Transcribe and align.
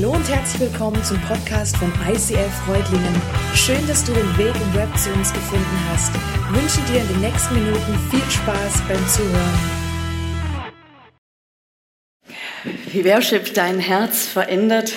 Hallo 0.00 0.12
und 0.12 0.28
herzlich 0.28 0.70
willkommen 0.70 1.02
zum 1.02 1.20
Podcast 1.22 1.76
von 1.76 1.92
ICF 2.08 2.54
Freudlingen. 2.64 3.20
Schön, 3.52 3.84
dass 3.88 4.04
du 4.04 4.12
den 4.12 4.38
Weg 4.38 4.54
im 4.54 4.74
Web 4.74 4.96
zu 4.96 5.10
uns 5.10 5.32
gefunden 5.32 5.76
hast. 5.90 6.12
Ich 6.14 6.62
wünsche 6.62 6.92
dir 6.92 7.00
in 7.00 7.08
den 7.08 7.20
nächsten 7.20 7.54
Minuten 7.56 7.98
viel 8.08 8.30
Spaß 8.30 8.82
beim 8.86 9.08
Zuhören. 9.08 9.58
Wie 12.92 13.04
Worship 13.06 13.52
dein 13.54 13.80
Herz 13.80 14.26
verändert. 14.26 14.92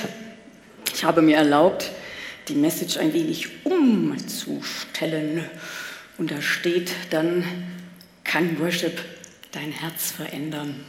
Ich 0.93 1.03
habe 1.03 1.23
mir 1.23 1.37
erlaubt, 1.37 1.89
die 2.47 2.53
Message 2.53 2.97
ein 2.97 3.11
wenig 3.11 3.65
umzustellen. 3.65 5.49
Und 6.19 6.29
da 6.29 6.43
steht 6.43 6.91
dann, 7.09 7.43
kann 8.23 8.59
Worship 8.59 9.01
dein 9.51 9.71
Herz 9.71 10.11
verändern. 10.11 10.85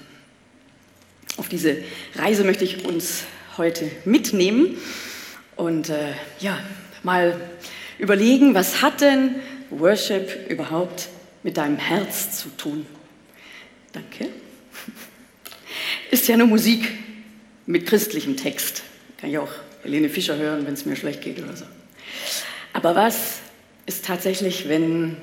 Auf 1.39 1.49
diese 1.49 1.79
Reise 2.15 2.45
möchte 2.45 2.65
ich 2.65 2.85
uns 2.85 3.25
heute 3.59 3.91
mitnehmen 4.05 4.79
und 5.57 5.89
äh, 5.91 6.13
ja, 6.41 6.59
mal 7.03 7.41
überlegen, 7.99 8.55
was 8.55 8.83
hat 8.83 9.01
denn 9.01 9.37
Worship 9.71 10.51
überhaupt 10.51 11.09
mit 11.43 11.57
deinem 11.57 11.79
Herz 11.79 12.39
zu 12.39 12.49
tun? 12.57 12.87
Danke. 13.93 14.29
Ist 16.11 16.29
ja 16.29 16.37
nur 16.37 16.47
Musik 16.47 16.93
mit 17.67 17.87
christlichem 17.87 18.37
Text. 18.37 18.83
Kann 19.19 19.31
ich 19.31 19.39
auch 19.39 19.53
Helene 19.83 20.09
Fischer 20.09 20.37
hören, 20.37 20.67
wenn 20.67 20.75
es 20.75 20.87
mir 20.87 20.97
schlecht 20.97 21.21
geht 21.21 21.43
oder 21.43 21.57
so. 21.57 21.65
Aber 22.73 22.95
was 22.95 23.41
ist 23.87 24.05
tatsächlich, 24.05 24.69
wenn 24.69 25.17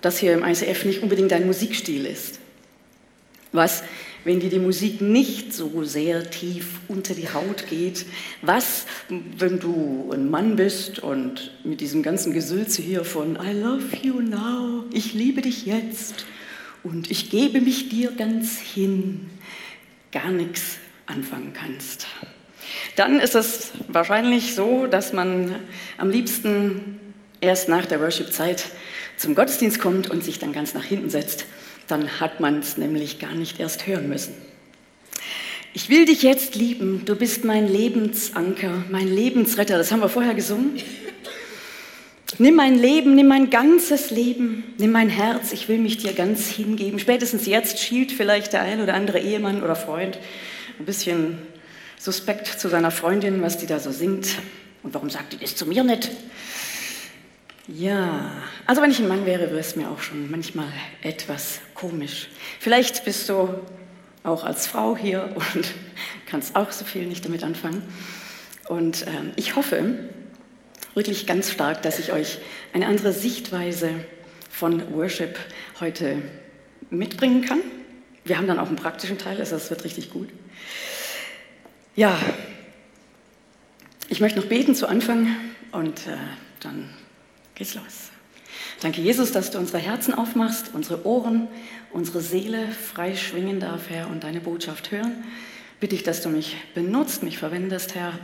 das 0.00 0.18
hier 0.18 0.32
im 0.32 0.44
ICF 0.44 0.84
nicht 0.84 1.02
unbedingt 1.02 1.30
dein 1.30 1.46
Musikstil 1.46 2.06
ist? 2.06 2.38
Was 3.52 3.82
wenn 4.24 4.40
dir 4.40 4.50
die 4.50 4.58
Musik 4.58 5.00
nicht 5.00 5.52
so 5.52 5.82
sehr 5.84 6.30
tief 6.30 6.80
unter 6.88 7.14
die 7.14 7.28
Haut 7.28 7.68
geht? 7.68 8.06
Was, 8.40 8.86
wenn 9.08 9.58
du 9.58 10.10
ein 10.12 10.30
Mann 10.30 10.56
bist 10.56 11.00
und 11.00 11.52
mit 11.64 11.80
diesem 11.80 12.02
ganzen 12.02 12.32
Gesülze 12.32 12.82
hier 12.82 13.04
von 13.04 13.36
I 13.36 13.52
love 13.52 13.96
you 14.02 14.20
now, 14.20 14.84
ich 14.92 15.14
liebe 15.14 15.42
dich 15.42 15.66
jetzt 15.66 16.24
und 16.82 17.10
ich 17.10 17.30
gebe 17.30 17.60
mich 17.60 17.88
dir 17.88 18.12
ganz 18.12 18.58
hin, 18.58 19.30
gar 20.12 20.30
nichts 20.30 20.78
anfangen 21.06 21.52
kannst? 21.52 22.06
Dann 22.96 23.20
ist 23.20 23.34
es 23.34 23.72
wahrscheinlich 23.88 24.54
so, 24.54 24.86
dass 24.86 25.12
man 25.12 25.56
am 25.98 26.10
liebsten 26.10 27.00
erst 27.40 27.68
nach 27.68 27.86
der 27.86 28.00
Worship-Zeit 28.00 28.66
zum 29.16 29.34
Gottesdienst 29.34 29.80
kommt 29.80 30.10
und 30.10 30.22
sich 30.22 30.38
dann 30.38 30.52
ganz 30.52 30.74
nach 30.74 30.84
hinten 30.84 31.10
setzt 31.10 31.44
dann 31.88 32.20
hat 32.20 32.40
man 32.40 32.60
es 32.60 32.76
nämlich 32.76 33.18
gar 33.18 33.34
nicht 33.34 33.60
erst 33.60 33.86
hören 33.86 34.08
müssen. 34.08 34.34
Ich 35.74 35.88
will 35.88 36.04
dich 36.04 36.22
jetzt 36.22 36.54
lieben, 36.54 37.04
du 37.06 37.16
bist 37.16 37.44
mein 37.44 37.66
Lebensanker, 37.66 38.84
mein 38.90 39.08
Lebensretter, 39.08 39.78
das 39.78 39.90
haben 39.90 40.00
wir 40.00 40.10
vorher 40.10 40.34
gesungen. 40.34 40.78
Nimm 42.38 42.54
mein 42.54 42.78
Leben, 42.78 43.14
nimm 43.14 43.28
mein 43.28 43.50
ganzes 43.50 44.10
Leben, 44.10 44.64
nimm 44.78 44.90
mein 44.90 45.08
Herz, 45.08 45.52
ich 45.52 45.68
will 45.68 45.78
mich 45.78 45.98
dir 45.98 46.12
ganz 46.12 46.48
hingeben. 46.48 46.98
Spätestens 46.98 47.46
jetzt 47.46 47.78
schielt 47.78 48.12
vielleicht 48.12 48.52
der 48.52 48.62
ein 48.62 48.80
oder 48.80 48.94
andere 48.94 49.18
Ehemann 49.18 49.62
oder 49.62 49.76
Freund 49.76 50.18
ein 50.78 50.84
bisschen 50.84 51.38
suspekt 51.98 52.46
zu 52.46 52.68
seiner 52.68 52.90
Freundin, 52.90 53.42
was 53.42 53.58
die 53.58 53.66
da 53.66 53.78
so 53.78 53.92
singt. 53.92 54.28
Und 54.82 54.94
warum 54.94 55.10
sagt 55.10 55.34
die 55.34 55.38
das 55.38 55.56
zu 55.56 55.66
mir 55.66 55.84
nicht? 55.84 56.10
Ja, 57.68 58.32
also 58.66 58.82
wenn 58.82 58.90
ich 58.90 58.98
ein 58.98 59.06
Mann 59.06 59.24
wäre, 59.24 59.50
wäre 59.50 59.60
es 59.60 59.76
mir 59.76 59.88
auch 59.88 60.00
schon 60.00 60.30
manchmal 60.30 60.66
etwas 61.00 61.60
komisch. 61.74 62.28
Vielleicht 62.58 63.04
bist 63.04 63.28
du 63.28 63.50
auch 64.24 64.42
als 64.42 64.66
Frau 64.66 64.96
hier 64.96 65.34
und 65.54 65.72
kannst 66.26 66.56
auch 66.56 66.72
so 66.72 66.84
viel 66.84 67.06
nicht 67.06 67.24
damit 67.24 67.44
anfangen. 67.44 67.82
Und 68.68 69.06
ähm, 69.06 69.32
ich 69.36 69.54
hoffe 69.54 70.10
wirklich 70.94 71.26
ganz 71.26 71.50
stark, 71.50 71.82
dass 71.82 72.00
ich 72.00 72.12
euch 72.12 72.38
eine 72.72 72.86
andere 72.86 73.12
Sichtweise 73.12 73.90
von 74.50 74.92
Worship 74.94 75.38
heute 75.78 76.20
mitbringen 76.90 77.44
kann. 77.44 77.60
Wir 78.24 78.38
haben 78.38 78.48
dann 78.48 78.58
auch 78.58 78.68
einen 78.68 78.76
praktischen 78.76 79.18
Teil, 79.18 79.38
also 79.38 79.54
das 79.54 79.70
wird 79.70 79.84
richtig 79.84 80.10
gut. 80.10 80.28
Ja, 81.94 82.18
ich 84.08 84.20
möchte 84.20 84.40
noch 84.40 84.46
beten 84.46 84.74
zu 84.74 84.88
Anfang 84.88 85.36
und 85.72 86.06
äh, 86.06 86.16
dann 86.60 86.90
geht's 87.62 87.74
los. 87.76 88.10
Danke, 88.80 89.00
Jesus, 89.00 89.30
dass 89.30 89.52
du 89.52 89.58
unsere 89.58 89.78
Herzen 89.78 90.14
aufmachst, 90.14 90.70
unsere 90.72 91.06
Ohren, 91.06 91.46
unsere 91.92 92.20
Seele 92.20 92.66
frei 92.66 93.14
schwingen 93.14 93.60
darf, 93.60 93.88
Herr, 93.88 94.08
und 94.08 94.24
deine 94.24 94.40
Botschaft 94.40 94.90
hören. 94.90 95.22
Bitte 95.78 95.94
ich, 95.94 96.02
dass 96.02 96.22
du 96.22 96.28
mich 96.28 96.56
benutzt, 96.74 97.22
mich 97.22 97.38
verwendest, 97.38 97.94
Herr. 97.94 98.18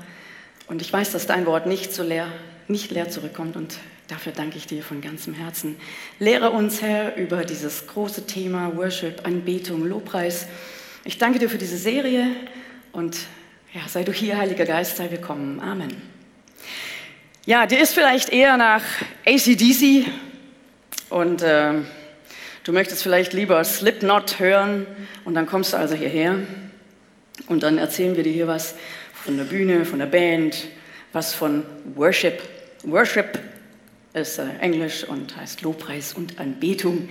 Und 0.66 0.82
ich 0.82 0.92
weiß, 0.92 1.12
dass 1.12 1.28
dein 1.28 1.46
Wort 1.46 1.66
nicht, 1.66 1.92
so 1.92 2.02
leer, 2.02 2.26
nicht 2.66 2.90
leer 2.90 3.10
zurückkommt 3.10 3.54
und 3.54 3.78
dafür 4.08 4.32
danke 4.32 4.58
ich 4.58 4.66
dir 4.66 4.82
von 4.82 5.00
ganzem 5.00 5.34
Herzen. 5.34 5.76
Lehre 6.18 6.50
uns, 6.50 6.82
Herr, 6.82 7.14
über 7.14 7.44
dieses 7.44 7.86
große 7.86 8.26
Thema 8.26 8.76
Worship, 8.76 9.24
Anbetung, 9.24 9.86
Lobpreis. 9.86 10.48
Ich 11.04 11.18
danke 11.18 11.38
dir 11.38 11.48
für 11.48 11.58
diese 11.58 11.78
Serie 11.78 12.26
und 12.90 13.16
ja, 13.72 13.82
sei 13.86 14.02
du 14.02 14.12
hier, 14.12 14.36
Heiliger 14.36 14.64
Geist, 14.64 14.96
sei 14.96 15.08
willkommen. 15.12 15.60
Amen. 15.60 16.17
Ja, 17.48 17.64
dir 17.64 17.80
ist 17.80 17.94
vielleicht 17.94 18.28
eher 18.28 18.58
nach 18.58 18.82
ACDC 19.24 20.06
und 21.08 21.40
äh, 21.40 21.72
du 22.64 22.72
möchtest 22.72 23.02
vielleicht 23.02 23.32
lieber 23.32 23.64
Slipknot 23.64 24.38
hören 24.38 24.86
und 25.24 25.32
dann 25.32 25.46
kommst 25.46 25.72
du 25.72 25.78
also 25.78 25.94
hierher 25.94 26.40
und 27.46 27.62
dann 27.62 27.78
erzählen 27.78 28.16
wir 28.16 28.22
dir 28.22 28.34
hier 28.34 28.48
was 28.48 28.74
von 29.14 29.38
der 29.38 29.44
Bühne, 29.44 29.86
von 29.86 29.98
der 29.98 30.04
Band, 30.04 30.68
was 31.14 31.32
von 31.32 31.62
Worship. 31.94 32.42
Worship 32.82 33.38
ist 34.12 34.38
äh, 34.38 34.44
Englisch 34.60 35.04
und 35.04 35.34
heißt 35.34 35.62
Lobpreis 35.62 36.12
und 36.12 36.38
Anbetung. 36.38 37.08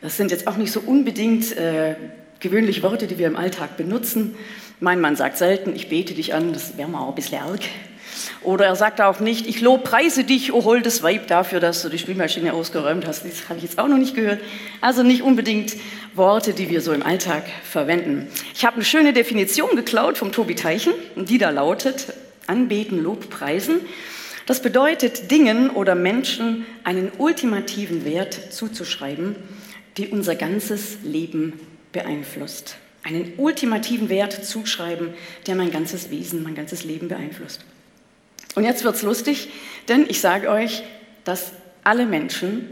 Das 0.00 0.16
sind 0.16 0.30
jetzt 0.30 0.46
auch 0.46 0.56
nicht 0.56 0.72
so 0.72 0.80
unbedingt 0.80 1.54
äh, 1.58 1.96
gewöhnliche 2.40 2.82
Worte, 2.82 3.06
die 3.06 3.18
wir 3.18 3.26
im 3.26 3.36
Alltag 3.36 3.76
benutzen. 3.76 4.34
Mein 4.80 5.02
Mann 5.02 5.14
sagt 5.14 5.36
selten, 5.36 5.76
ich 5.76 5.90
bete 5.90 6.14
dich 6.14 6.32
an, 6.32 6.54
das 6.54 6.78
wäre 6.78 6.88
mal 6.88 7.06
ein 7.06 7.14
bisschen 7.14 7.42
arg. 7.42 7.60
Oder 8.42 8.66
er 8.66 8.76
sagt 8.76 9.00
auch 9.00 9.20
nicht, 9.20 9.46
ich 9.46 9.60
lobpreise 9.60 10.24
dich, 10.24 10.52
oh 10.52 10.64
holdes 10.64 11.02
Weib, 11.02 11.26
dafür, 11.26 11.60
dass 11.60 11.82
du 11.82 11.88
die 11.88 11.98
Spülmaschine 11.98 12.52
ausgeräumt 12.52 13.06
hast. 13.06 13.24
Das 13.24 13.48
habe 13.48 13.58
ich 13.58 13.64
jetzt 13.64 13.78
auch 13.78 13.88
noch 13.88 13.98
nicht 13.98 14.14
gehört. 14.14 14.40
Also 14.80 15.02
nicht 15.02 15.22
unbedingt 15.22 15.74
Worte, 16.14 16.52
die 16.52 16.70
wir 16.70 16.80
so 16.80 16.92
im 16.92 17.02
Alltag 17.02 17.44
verwenden. 17.64 18.28
Ich 18.54 18.64
habe 18.64 18.76
eine 18.76 18.84
schöne 18.84 19.12
Definition 19.12 19.74
geklaut 19.76 20.18
vom 20.18 20.32
Tobi 20.32 20.54
Teichen, 20.54 20.92
die 21.16 21.38
da 21.38 21.50
lautet, 21.50 22.12
anbeten, 22.46 23.02
lobpreisen. 23.02 23.80
Das 24.46 24.60
bedeutet, 24.60 25.30
Dingen 25.30 25.70
oder 25.70 25.94
Menschen 25.94 26.66
einen 26.84 27.10
ultimativen 27.16 28.04
Wert 28.04 28.38
zuzuschreiben, 28.52 29.36
die 29.96 30.08
unser 30.08 30.34
ganzes 30.34 30.98
Leben 31.02 31.58
beeinflusst. 31.92 32.76
Einen 33.02 33.34
ultimativen 33.38 34.08
Wert 34.08 34.32
zuschreiben, 34.44 35.14
der 35.46 35.54
mein 35.54 35.70
ganzes 35.70 36.10
Wesen, 36.10 36.42
mein 36.42 36.54
ganzes 36.54 36.84
Leben 36.84 37.08
beeinflusst. 37.08 37.64
Und 38.54 38.64
jetzt 38.64 38.84
wird's 38.84 39.02
lustig, 39.02 39.48
denn 39.88 40.06
ich 40.08 40.20
sage 40.20 40.48
euch, 40.48 40.82
dass 41.24 41.52
alle 41.82 42.06
Menschen, 42.06 42.68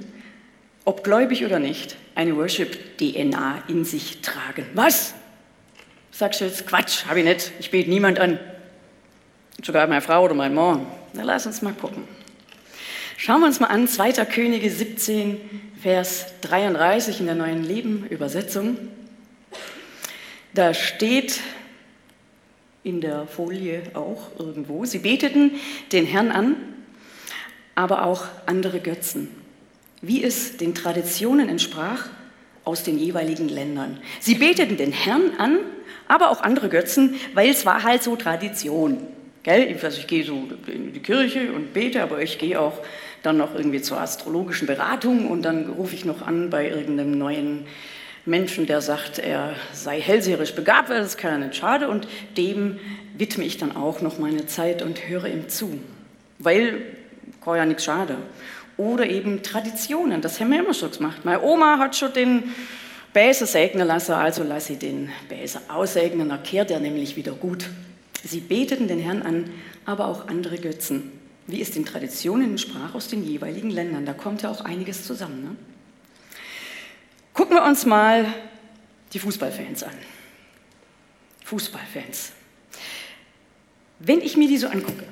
ob 0.84 1.04
gläubig 1.04 1.44
oder 1.44 1.59
nicht, 1.59 1.97
eine 2.15 2.37
Worship-DNA 2.37 3.65
in 3.69 3.84
sich 3.84 4.20
tragen. 4.20 4.66
Was? 4.75 5.15
Sagst 6.10 6.41
du 6.41 6.44
jetzt, 6.44 6.66
Quatsch, 6.66 7.06
habe 7.06 7.20
ich 7.20 7.25
nicht, 7.25 7.53
ich 7.59 7.70
bete 7.70 7.88
niemand 7.88 8.19
an. 8.19 8.38
Sogar 9.65 9.87
meine 9.87 10.03
Frau 10.03 10.25
oder 10.25 10.34
mein 10.34 10.54
Mann. 10.54 10.87
Na, 11.15 11.22
lass 11.22 11.47
uns 11.47 11.62
mal 11.62 11.72
gucken. 11.72 12.04
Schauen 13.16 13.41
wir 13.41 13.47
uns 13.47 13.60
mal 13.60 13.69
an, 13.69 13.87
2. 13.87 14.12
Könige 14.26 14.70
17, 14.70 15.41
Vers 15.81 16.26
33 16.43 17.20
in 17.20 17.26
der 17.26 17.34
neuen 17.34 17.62
Leben-Übersetzung. 17.62 18.76
Da 20.54 20.75
steht, 20.75 21.41
in 22.84 23.00
der 23.00 23.26
Folie 23.26 23.82
auch 23.94 24.29
irgendwo. 24.38 24.84
Sie 24.84 24.99
beteten 24.99 25.52
den 25.93 26.06
Herrn 26.06 26.31
an, 26.31 26.56
aber 27.75 28.05
auch 28.05 28.25
andere 28.46 28.81
Götzen, 28.81 29.29
wie 30.00 30.23
es 30.23 30.56
den 30.56 30.75
Traditionen 30.75 31.49
entsprach 31.49 32.08
aus 32.64 32.82
den 32.82 32.99
jeweiligen 32.99 33.49
Ländern. 33.49 33.99
Sie 34.20 34.34
beteten 34.34 34.76
den 34.76 34.93
Herrn 34.93 35.32
an, 35.38 35.58
aber 36.08 36.31
auch 36.31 36.43
andere 36.43 36.69
Götzen, 36.69 37.17
weil 37.34 37.50
es 37.50 37.64
war 37.67 37.82
halt 37.82 38.02
so 38.02 38.17
Tradition. 38.17 38.99
Gell? 39.43 39.76
Also 39.82 39.99
ich 39.99 40.06
gehe 40.06 40.25
so 40.25 40.49
in 40.67 40.93
die 40.93 41.00
Kirche 41.00 41.52
und 41.52 41.73
bete, 41.73 42.02
aber 42.02 42.23
ich 42.23 42.38
gehe 42.38 42.61
auch 42.61 42.78
dann 43.23 43.37
noch 43.37 43.55
irgendwie 43.55 43.82
zur 43.82 44.00
astrologischen 44.00 44.67
Beratung 44.67 45.28
und 45.31 45.43
dann 45.43 45.70
rufe 45.70 45.94
ich 45.94 46.05
noch 46.05 46.23
an 46.23 46.50
bei 46.50 46.69
irgendeinem 46.69 47.12
neuen 47.12 47.67
Menschen, 48.24 48.66
der 48.66 48.80
sagt, 48.80 49.19
er 49.19 49.54
sei 49.72 50.00
hellseherisch 50.00 50.54
begabt, 50.54 50.88
weil 50.90 51.00
das 51.00 51.16
kann 51.16 51.32
er 51.32 51.46
nicht 51.46 51.56
schade 51.56 51.88
und 51.88 52.06
dem 52.36 52.78
widme 53.16 53.44
ich 53.44 53.58
dann 53.58 53.74
auch 53.74 54.00
noch 54.00 54.19
meine 54.19 54.46
Zeit 54.46 54.82
und 54.82 55.08
höre 55.08 55.26
ihm 55.26 55.48
zu, 55.48 55.78
weil 56.38 56.82
kann 57.42 57.56
ja 57.56 57.66
nichts 57.66 57.84
schade. 57.84 58.16
Oder 58.76 59.06
eben 59.06 59.42
Traditionen, 59.42 60.20
das 60.20 60.40
haben 60.40 60.50
wir 60.50 60.60
immer 60.60 60.74
schon 60.74 60.90
gemacht. 60.90 61.24
Meine 61.24 61.42
Oma 61.42 61.78
hat 61.78 61.96
schon 61.96 62.12
den 62.12 62.44
Bäse 63.12 63.46
segnen 63.46 63.86
lassen, 63.86 64.12
also 64.12 64.42
lasse 64.42 64.75
ich 64.75 64.78
den 64.78 65.10
Bäse 65.28 65.60
aussegnen, 65.68 66.28
dann 66.28 66.42
kehrt 66.42 66.70
er 66.70 66.80
nämlich 66.80 67.16
wieder 67.16 67.32
gut. 67.32 67.68
Sie 68.25 68.40
beteten 68.40 68.88
den 68.88 69.00
Herrn 69.00 69.22
an, 69.22 69.50
aber 69.84 70.06
auch 70.06 70.28
andere 70.28 70.56
Götzen, 70.58 71.12
wie 71.46 71.60
es 71.60 71.72
den 71.72 71.84
Traditionen 71.84 72.50
entsprach 72.50 72.94
aus 72.94 73.08
den 73.08 73.25
jeweiligen 73.25 73.70
Ländern. 73.70 74.06
Da 74.06 74.14
kommt 74.14 74.42
ja 74.42 74.50
auch 74.50 74.64
einiges 74.64 75.04
zusammen. 75.06 75.42
Ne? 75.42 75.56
Gucken 77.34 77.56
wir 77.56 77.62
uns 77.62 77.87
mal 77.87 78.26
die 79.12 79.19
Fußballfans 79.19 79.82
an. 79.84 79.94
Fußballfans. 81.44 82.32
Wenn 83.99 84.20
ich 84.20 84.37
mir 84.37 84.49
die 84.49 84.58
so 84.58 84.69
angucke, 84.69 85.05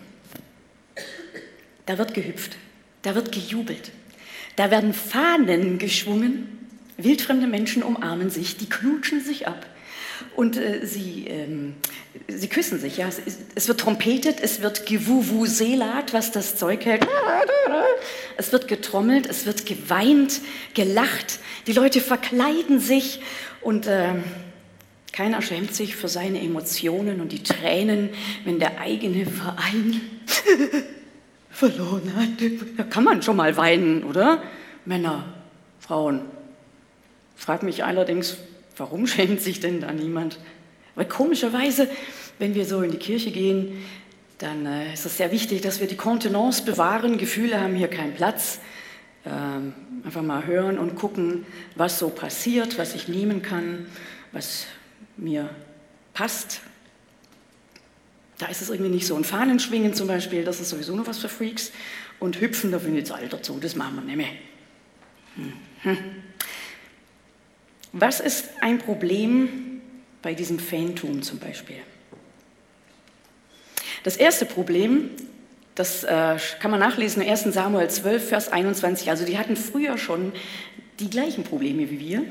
da 1.87 1.99
wird 1.99 2.15
gehüpft, 2.15 2.57
da 3.03 3.15
wird 3.15 3.33
gejubelt, 3.33 3.93
da 4.57 4.71
werden 4.71 4.93
Fahnen 4.95 5.79
geschwungen, 5.79 6.70
wildfremde 7.05 7.47
Menschen 7.47 7.83
umarmen 7.83 8.31
sich, 8.31 8.57
die 8.57 8.69
knutschen 8.69 9.21
sich 9.21 9.47
ab 9.47 9.67
und 10.37 10.57
äh, 10.57 10.87
sie, 10.87 11.27
ähm, 11.27 11.75
sie 12.29 12.49
küssen 12.49 12.79
sich. 12.79 12.99
Ja. 12.99 13.09
Es, 13.09 13.21
es, 13.55 13.69
wird 13.69 13.81
trompetet, 13.81 14.41
es 14.41 14.63
wird 14.63 14.87
gewuwuselat, 14.87 16.13
was 16.13 16.33
das 16.33 16.57
Zeug 16.57 16.85
hält. 16.85 17.07
Es 18.37 18.53
wird 18.53 18.69
getrommelt, 18.69 19.27
es 19.27 19.47
wird 19.47 19.67
geweint, 19.67 20.41
gelacht. 20.75 21.41
Die 21.67 21.73
Leute 21.73 22.01
verkleiden 22.01 22.81
sich 22.81 23.21
und 23.61 23.87
äh, 23.87 24.15
keiner 25.13 25.43
schämt 25.43 25.75
sich 25.75 25.97
für 25.97 26.09
seine 26.09 26.41
Emotionen 26.41 27.21
und 27.21 27.33
die 27.33 27.43
Tränen, 27.43 28.11
wenn 28.45 28.59
der 28.59 28.81
eigene 28.81 29.27
Verein 29.27 30.01
verloren 31.51 32.13
hat. 32.17 32.29
Da 32.77 32.85
kann 32.85 33.05
man 33.05 33.23
schon 33.23 33.37
mal 33.37 33.57
weinen, 33.57 34.05
oder? 34.05 34.43
Männer, 34.85 35.25
Frauen. 35.81 36.23
Frag 37.41 37.63
mich 37.63 37.85
allerdings, 37.85 38.37
warum 38.77 39.07
schämt 39.07 39.41
sich 39.41 39.61
denn 39.61 39.81
da 39.81 39.91
niemand? 39.93 40.39
Weil 40.95 41.07
komischerweise, 41.07 41.89
wenn 42.39 42.55
wir 42.55 42.67
so 42.67 42.83
in 42.83 42.91
die 42.91 42.99
Kirche 42.99 43.31
gehen, 43.31 43.83
dann 44.37 44.67
äh, 44.67 44.93
ist 44.93 45.07
es 45.07 45.17
sehr 45.17 45.33
wichtig, 45.33 45.63
dass 45.63 45.81
wir 45.81 45.87
die 45.87 45.97
Kontenance 45.97 46.63
bewahren. 46.63 47.17
Gefühle 47.17 47.59
haben 47.59 47.75
hier 47.75 47.89
keinen 47.89 48.13
Platz. 48.13 48.61
Ähm, 49.25 49.73
einfach 50.05 50.21
mal 50.21 50.47
hören 50.47 50.79
und 50.79 50.97
gucken, 50.97 51.47
was 51.77 51.99
so 51.99 52.11
passiert, 52.11 52.77
was 52.77 52.95
ich 52.95 53.09
nehmen 53.09 53.41
kann, 53.41 53.87
was 54.33 54.67
mir 55.17 55.49
passt. 56.13 56.61
Da 58.37 58.49
ist 58.49 58.61
es 58.61 58.69
irgendwie 58.69 58.91
nicht 58.91 59.07
so. 59.07 59.15
Und 59.15 59.27
Fahnenschwingen 59.27 59.95
zum 59.95 60.09
Beispiel, 60.09 60.45
das 60.45 60.61
ist 60.61 60.69
sowieso 60.69 60.95
noch 60.95 61.07
was 61.07 61.19
für 61.19 61.31
Freaks. 61.31 61.73
Und 62.19 62.39
Hüpfen, 62.39 62.71
da 62.71 62.77
bin 62.77 62.93
ich 62.93 62.99
jetzt 62.99 63.13
alt 63.13 63.33
dazu, 63.33 63.59
das 63.59 63.77
machen 63.77 63.95
wir 63.95 64.03
nicht 64.03 64.17
mehr. 64.17 65.55
Hm. 65.85 65.97
Was 67.93 68.21
ist 68.21 68.51
ein 68.61 68.79
Problem 68.79 69.81
bei 70.23 70.35
diesem 70.35 70.59
Fantum 70.59 71.23
zum 71.23 71.39
Beispiel? 71.39 71.77
Das 74.05 74.17
erste 74.17 74.47
Problem, 74.47 75.11
das 75.75 76.05
äh, 76.05 76.37
kann 76.61 76.71
man 76.71 76.81
nachlesen 76.81 77.23
in 77.23 77.29
1 77.29 77.45
Samuel 77.53 77.89
12, 77.89 78.29
Vers 78.29 78.53
21. 78.53 79.11
Also 79.11 79.25
die 79.25 79.39
hatten 79.39 79.57
früher 79.57 79.99
schon 79.99 80.33
die 81.01 81.11
gleichen 81.11 81.45
Probleme 81.45 81.91
wie 81.91 82.01
wir. 82.01 82.25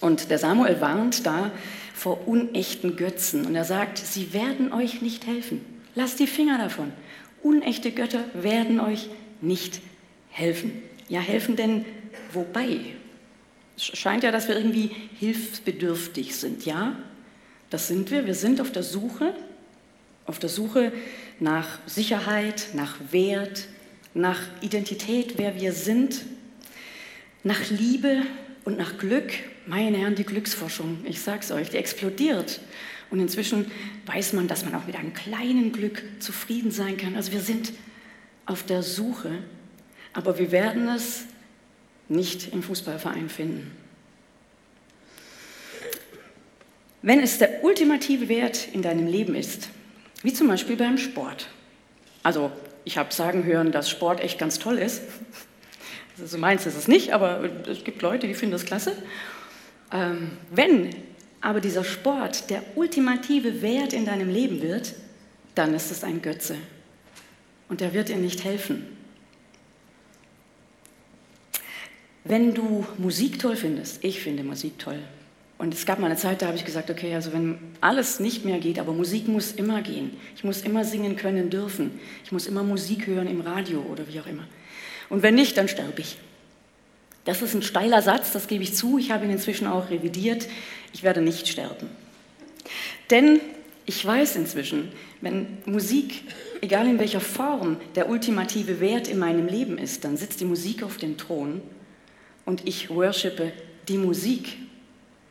Und 0.00 0.30
der 0.30 0.38
Samuel 0.38 0.80
warnt 0.80 1.26
da 1.26 1.52
vor 1.94 2.26
unechten 2.28 2.96
Götzen. 2.96 3.46
Und 3.46 3.54
er 3.54 3.64
sagt, 3.64 3.98
sie 3.98 4.32
werden 4.32 4.72
euch 4.72 5.00
nicht 5.00 5.26
helfen. 5.26 5.64
Lasst 5.94 6.18
die 6.20 6.26
Finger 6.26 6.58
davon. 6.58 6.92
Unechte 7.42 7.90
Götter 7.92 8.24
werden 8.34 8.80
euch 8.80 9.08
nicht 9.40 9.80
helfen. 10.30 10.82
Ja, 11.08 11.20
helfen 11.20 11.56
denn 11.56 11.84
wobei? 12.32 12.78
Es 13.76 13.84
scheint 13.84 14.22
ja, 14.22 14.30
dass 14.30 14.48
wir 14.48 14.56
irgendwie 14.56 14.90
hilfsbedürftig 15.18 16.36
sind, 16.36 16.64
ja? 16.64 16.96
Das 17.70 17.88
sind 17.88 18.10
wir. 18.10 18.26
Wir 18.26 18.34
sind 18.34 18.60
auf 18.60 18.70
der 18.70 18.82
Suche, 18.82 19.34
auf 20.26 20.38
der 20.38 20.50
Suche 20.50 20.92
nach 21.40 21.78
Sicherheit, 21.86 22.68
nach 22.74 22.96
Wert, 23.10 23.66
nach 24.14 24.40
Identität, 24.60 25.38
wer 25.38 25.58
wir 25.60 25.72
sind, 25.72 26.22
nach 27.44 27.70
Liebe 27.70 28.22
und 28.64 28.76
nach 28.76 28.98
Glück. 28.98 29.32
Meine 29.66 29.96
Herren, 29.98 30.14
die 30.14 30.24
Glücksforschung, 30.24 30.98
ich 31.04 31.20
sag's 31.20 31.50
euch, 31.50 31.70
die 31.70 31.78
explodiert. 31.78 32.60
Und 33.10 33.20
inzwischen 33.20 33.70
weiß 34.06 34.32
man, 34.32 34.48
dass 34.48 34.64
man 34.64 34.74
auch 34.74 34.86
mit 34.86 34.96
einem 34.96 35.12
kleinen 35.12 35.72
Glück 35.72 36.02
zufrieden 36.18 36.70
sein 36.70 36.96
kann. 36.96 37.16
Also 37.16 37.32
wir 37.32 37.40
sind 37.40 37.72
auf 38.46 38.64
der 38.64 38.82
Suche, 38.82 39.30
aber 40.12 40.38
wir 40.38 40.50
werden 40.50 40.88
es 40.88 41.24
nicht 42.12 42.52
im 42.52 42.62
Fußballverein 42.62 43.28
finden. 43.28 43.70
Wenn 47.02 47.20
es 47.20 47.38
der 47.38 47.64
ultimative 47.64 48.28
Wert 48.28 48.68
in 48.72 48.82
deinem 48.82 49.06
Leben 49.06 49.34
ist, 49.34 49.68
wie 50.22 50.32
zum 50.32 50.46
Beispiel 50.46 50.76
beim 50.76 50.98
Sport. 50.98 51.48
Also 52.22 52.52
ich 52.84 52.96
habe 52.96 53.12
sagen 53.12 53.44
hören, 53.44 53.72
dass 53.72 53.90
Sport 53.90 54.20
echt 54.20 54.38
ganz 54.38 54.58
toll 54.58 54.78
ist. 54.78 55.02
Also 56.20 56.38
meins 56.38 56.66
ist 56.66 56.76
es 56.76 56.86
nicht, 56.86 57.12
aber 57.12 57.48
es 57.66 57.82
gibt 57.82 58.02
Leute, 58.02 58.28
die 58.28 58.34
finden 58.34 58.52
das 58.52 58.64
klasse. 58.64 58.92
Ähm, 59.92 60.32
wenn 60.50 60.94
aber 61.40 61.60
dieser 61.60 61.82
Sport 61.82 62.50
der 62.50 62.62
ultimative 62.76 63.62
Wert 63.62 63.92
in 63.92 64.06
deinem 64.06 64.28
Leben 64.28 64.62
wird, 64.62 64.94
dann 65.56 65.74
ist 65.74 65.90
es 65.90 66.04
ein 66.04 66.22
Götze. 66.22 66.56
Und 67.68 67.80
der 67.80 67.92
wird 67.92 68.08
dir 68.08 68.16
nicht 68.16 68.44
helfen. 68.44 68.86
Wenn 72.24 72.54
du 72.54 72.86
Musik 72.98 73.38
toll 73.38 73.56
findest, 73.56 74.04
ich 74.04 74.20
finde 74.20 74.44
Musik 74.44 74.78
toll. 74.78 74.98
Und 75.58 75.74
es 75.74 75.86
gab 75.86 75.98
mal 75.98 76.06
eine 76.06 76.16
Zeit, 76.16 76.42
da 76.42 76.46
habe 76.46 76.56
ich 76.56 76.64
gesagt, 76.64 76.90
okay, 76.90 77.14
also 77.14 77.32
wenn 77.32 77.56
alles 77.80 78.20
nicht 78.20 78.44
mehr 78.44 78.58
geht, 78.58 78.78
aber 78.78 78.92
Musik 78.92 79.28
muss 79.28 79.52
immer 79.52 79.80
gehen. 79.82 80.10
Ich 80.34 80.42
muss 80.42 80.62
immer 80.62 80.84
singen 80.84 81.16
können 81.16 81.50
dürfen. 81.50 82.00
Ich 82.24 82.32
muss 82.32 82.46
immer 82.46 82.62
Musik 82.62 83.06
hören 83.06 83.28
im 83.28 83.40
Radio 83.40 83.80
oder 83.80 84.08
wie 84.08 84.18
auch 84.18 84.26
immer. 84.26 84.44
Und 85.08 85.22
wenn 85.22 85.34
nicht, 85.34 85.56
dann 85.56 85.68
sterbe 85.68 86.00
ich. 86.00 86.16
Das 87.24 87.42
ist 87.42 87.54
ein 87.54 87.62
steiler 87.62 88.02
Satz, 88.02 88.32
das 88.32 88.48
gebe 88.48 88.64
ich 88.64 88.74
zu. 88.74 88.98
Ich 88.98 89.12
habe 89.12 89.24
ihn 89.24 89.30
inzwischen 89.30 89.68
auch 89.68 89.90
revidiert. 89.90 90.48
Ich 90.92 91.04
werde 91.04 91.20
nicht 91.20 91.46
sterben. 91.46 91.88
Denn 93.10 93.40
ich 93.86 94.04
weiß 94.04 94.36
inzwischen, 94.36 94.90
wenn 95.20 95.58
Musik, 95.64 96.22
egal 96.60 96.88
in 96.88 96.98
welcher 96.98 97.20
Form, 97.20 97.76
der 97.94 98.08
ultimative 98.08 98.80
Wert 98.80 99.06
in 99.06 99.18
meinem 99.18 99.46
Leben 99.46 99.78
ist, 99.78 100.04
dann 100.04 100.16
sitzt 100.16 100.40
die 100.40 100.44
Musik 100.44 100.82
auf 100.82 100.96
dem 100.96 101.16
Thron 101.16 101.60
und 102.44 102.66
ich 102.66 102.90
worshipe 102.90 103.52
die 103.88 103.98
Musik, 103.98 104.58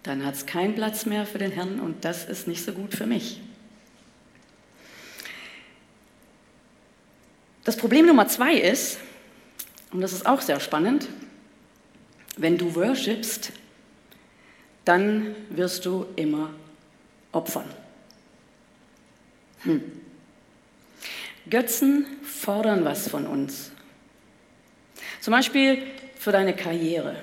dann 0.04 0.26
hat 0.26 0.36
es 0.36 0.46
keinen 0.46 0.76
Platz 0.76 1.06
mehr 1.06 1.26
für 1.26 1.38
den 1.38 1.52
Herrn 1.52 1.80
und 1.80 2.04
das 2.06 2.26
ist 2.26 2.48
nicht 2.48 2.64
so 2.64 2.72
gut 2.72 2.94
für 2.94 3.06
mich. 3.06 3.40
Das 7.64 7.78
Problem 7.78 8.08
Nummer 8.08 8.28
zwei 8.28 8.56
ist, 8.56 8.98
und 9.92 10.02
das 10.02 10.14
ist 10.14 10.26
auch 10.26 10.42
sehr 10.42 10.60
spannend, 10.60 11.08
wenn 12.38 12.58
du 12.58 12.74
worshipst, 12.74 13.52
dann 14.86 15.36
wirst 15.50 15.86
du 15.86 16.08
immer 16.16 16.50
opfern. 17.32 17.70
Hm. 19.64 19.84
Götzen 21.50 22.06
fordern 22.24 22.84
was 22.84 23.08
von 23.08 23.28
uns. 23.28 23.72
Zum 25.20 25.32
Beispiel 25.32 25.84
für 26.22 26.32
deine 26.32 26.56
Karriere. 26.56 27.16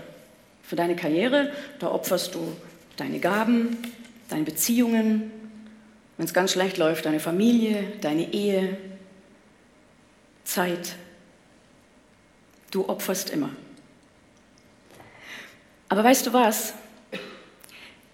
Für 0.65 0.75
deine 0.75 0.97
Karriere, 0.97 1.53
da 1.79 1.93
opferst 1.93 2.35
du 2.35 2.57
deine 2.97 3.21
Gaben, 3.21 3.79
deine 4.29 4.43
Beziehungen, 4.43 5.31
wenn 6.17 6.27
es 6.27 6.35
ganz 6.35 6.51
schlecht 6.51 6.79
läuft, 6.79 7.07
deine 7.07 7.21
Familie, 7.21 7.93
deine 8.01 8.33
Ehe, 8.33 8.77
Zeit. 10.43 10.97
Du 12.73 12.89
opferst 12.89 13.31
immer. 13.31 13.51
Aber 15.89 16.03
weißt 16.03 16.27
du 16.27 16.33
was? 16.33 16.75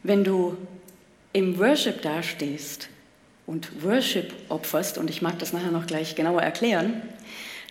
Wenn 0.02 0.22
du 0.22 0.58
im 1.32 1.58
Worship 1.58 2.02
dastehst 2.02 2.90
und 3.46 3.82
Worship 3.82 4.34
opferst, 4.50 4.98
und 4.98 5.08
ich 5.08 5.22
mag 5.22 5.38
das 5.38 5.54
nachher 5.54 5.70
noch 5.70 5.86
gleich 5.86 6.14
genauer 6.14 6.42
erklären, 6.42 7.00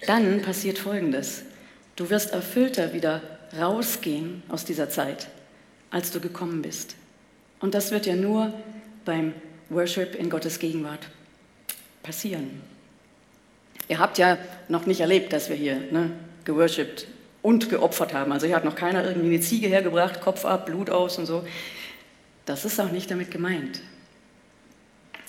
dann 0.08 0.42
passiert 0.42 0.80
Folgendes. 0.80 1.44
Du 1.96 2.10
wirst 2.10 2.32
erfüllter 2.32 2.94
wieder 2.94 3.22
rausgehen 3.58 4.42
aus 4.50 4.66
dieser 4.66 4.90
Zeit, 4.90 5.28
als 5.92 6.12
du 6.12 6.20
gekommen 6.20 6.62
bist. 6.62 6.96
Und 7.60 7.76
das 7.76 7.92
wird 7.92 8.06
ja 8.06 8.16
nur 8.16 8.54
beim 9.06 9.34
Worship 9.70 10.16
in 10.16 10.30
Gottes 10.30 10.60
Gegenwart 10.60 11.08
passieren. 12.02 12.62
Ihr 13.88 14.00
habt 14.00 14.18
ja 14.18 14.38
noch 14.70 14.86
nicht 14.86 15.02
erlebt, 15.02 15.34
dass 15.34 15.50
wir 15.50 15.56
hier 15.56 15.76
ne, 15.92 16.12
geworshipped 16.46 17.08
und 17.42 17.70
geopfert 17.70 18.14
haben. 18.14 18.32
Also 18.32 18.48
hier 18.48 18.56
hat 18.56 18.66
noch 18.66 18.76
keiner 18.76 19.04
irgendwie 19.04 19.28
eine 19.28 19.42
Ziege 19.42 19.68
hergebracht, 19.68 20.22
Kopf 20.22 20.46
ab, 20.46 20.66
Blut 20.66 20.90
aus 20.90 21.18
und 21.18 21.26
so. 21.26 21.46
Das 22.46 22.66
ist 22.66 22.80
auch 22.80 22.92
nicht 22.92 23.12
damit 23.12 23.30
gemeint. 23.32 23.82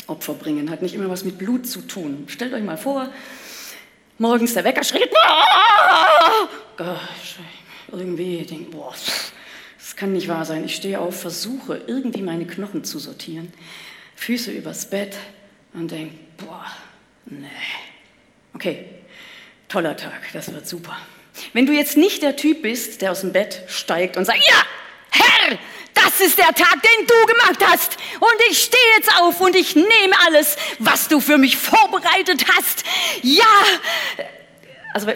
Opfer 0.07 0.35
bringen 0.35 0.71
hat 0.71 0.83
nicht 0.83 0.95
immer 0.95 1.09
was 1.09 1.25
mit 1.25 1.39
Blut 1.39 1.67
zu 1.67 1.81
tun. 1.81 2.25
Stellt 2.29 2.53
euch 2.53 2.63
mal 2.63 2.77
vor, 2.77 3.11
morgens 4.19 4.55
der 4.55 4.65
Wecker 4.65 4.85
schrillt, 4.85 5.11
irgendwie 7.93 8.43
denkt, 8.43 8.71
boah, 8.71 8.93
das 9.79 9.97
kann 9.97 10.13
nicht 10.13 10.29
wahr 10.29 10.45
sein. 10.45 10.65
Ich 10.65 10.75
stehe 10.75 11.01
auf, 11.01 11.21
versuche 11.21 11.83
irgendwie 11.87 12.23
meine 12.23 12.47
Knochen 12.47 12.85
zu 12.85 12.99
sortieren, 12.99 13.53
Füße 14.17 14.51
übers 14.51 14.91
Bett 14.91 15.17
und 15.73 15.91
denke, 15.91 16.17
boah, 16.37 16.67
nee. 17.27 17.47
Okay, 18.55 18.87
toller 19.69 19.97
Tag, 19.97 20.23
das 20.33 20.53
wird 20.53 20.69
super. 20.69 20.97
Wenn 21.53 21.67
du 21.67 21.73
jetzt 21.73 21.97
nicht 21.97 22.23
der 22.23 22.37
Typ 22.37 22.63
bist, 22.63 23.03
der 23.03 23.11
aus 23.11 23.23
dem 23.23 23.33
Bett 23.33 23.63
steigt 23.67 24.17
und 24.17 24.25
sagt, 24.25 24.39
ja, 24.39 24.63
Herr, 25.11 25.59
das 25.95 26.21
ist 26.21 26.39
der 26.39 26.53
Tag, 26.53 26.83
den 26.83 27.07
du 27.07 27.27
gemacht 27.27 27.65
hast. 27.67 27.97
Und 28.21 28.51
ich 28.51 28.59
stehe 28.59 28.83
jetzt 28.97 29.11
auf 29.21 29.41
und 29.41 29.57
ich 29.57 29.75
nehme 29.75 30.15
alles, 30.27 30.57
was 30.79 31.09
du 31.09 31.21
für 31.21 31.39
mich 31.39 31.57
vorbereitet 31.57 32.45
hast. 32.55 32.85
Ja. 33.23 33.45
Also 34.93 35.09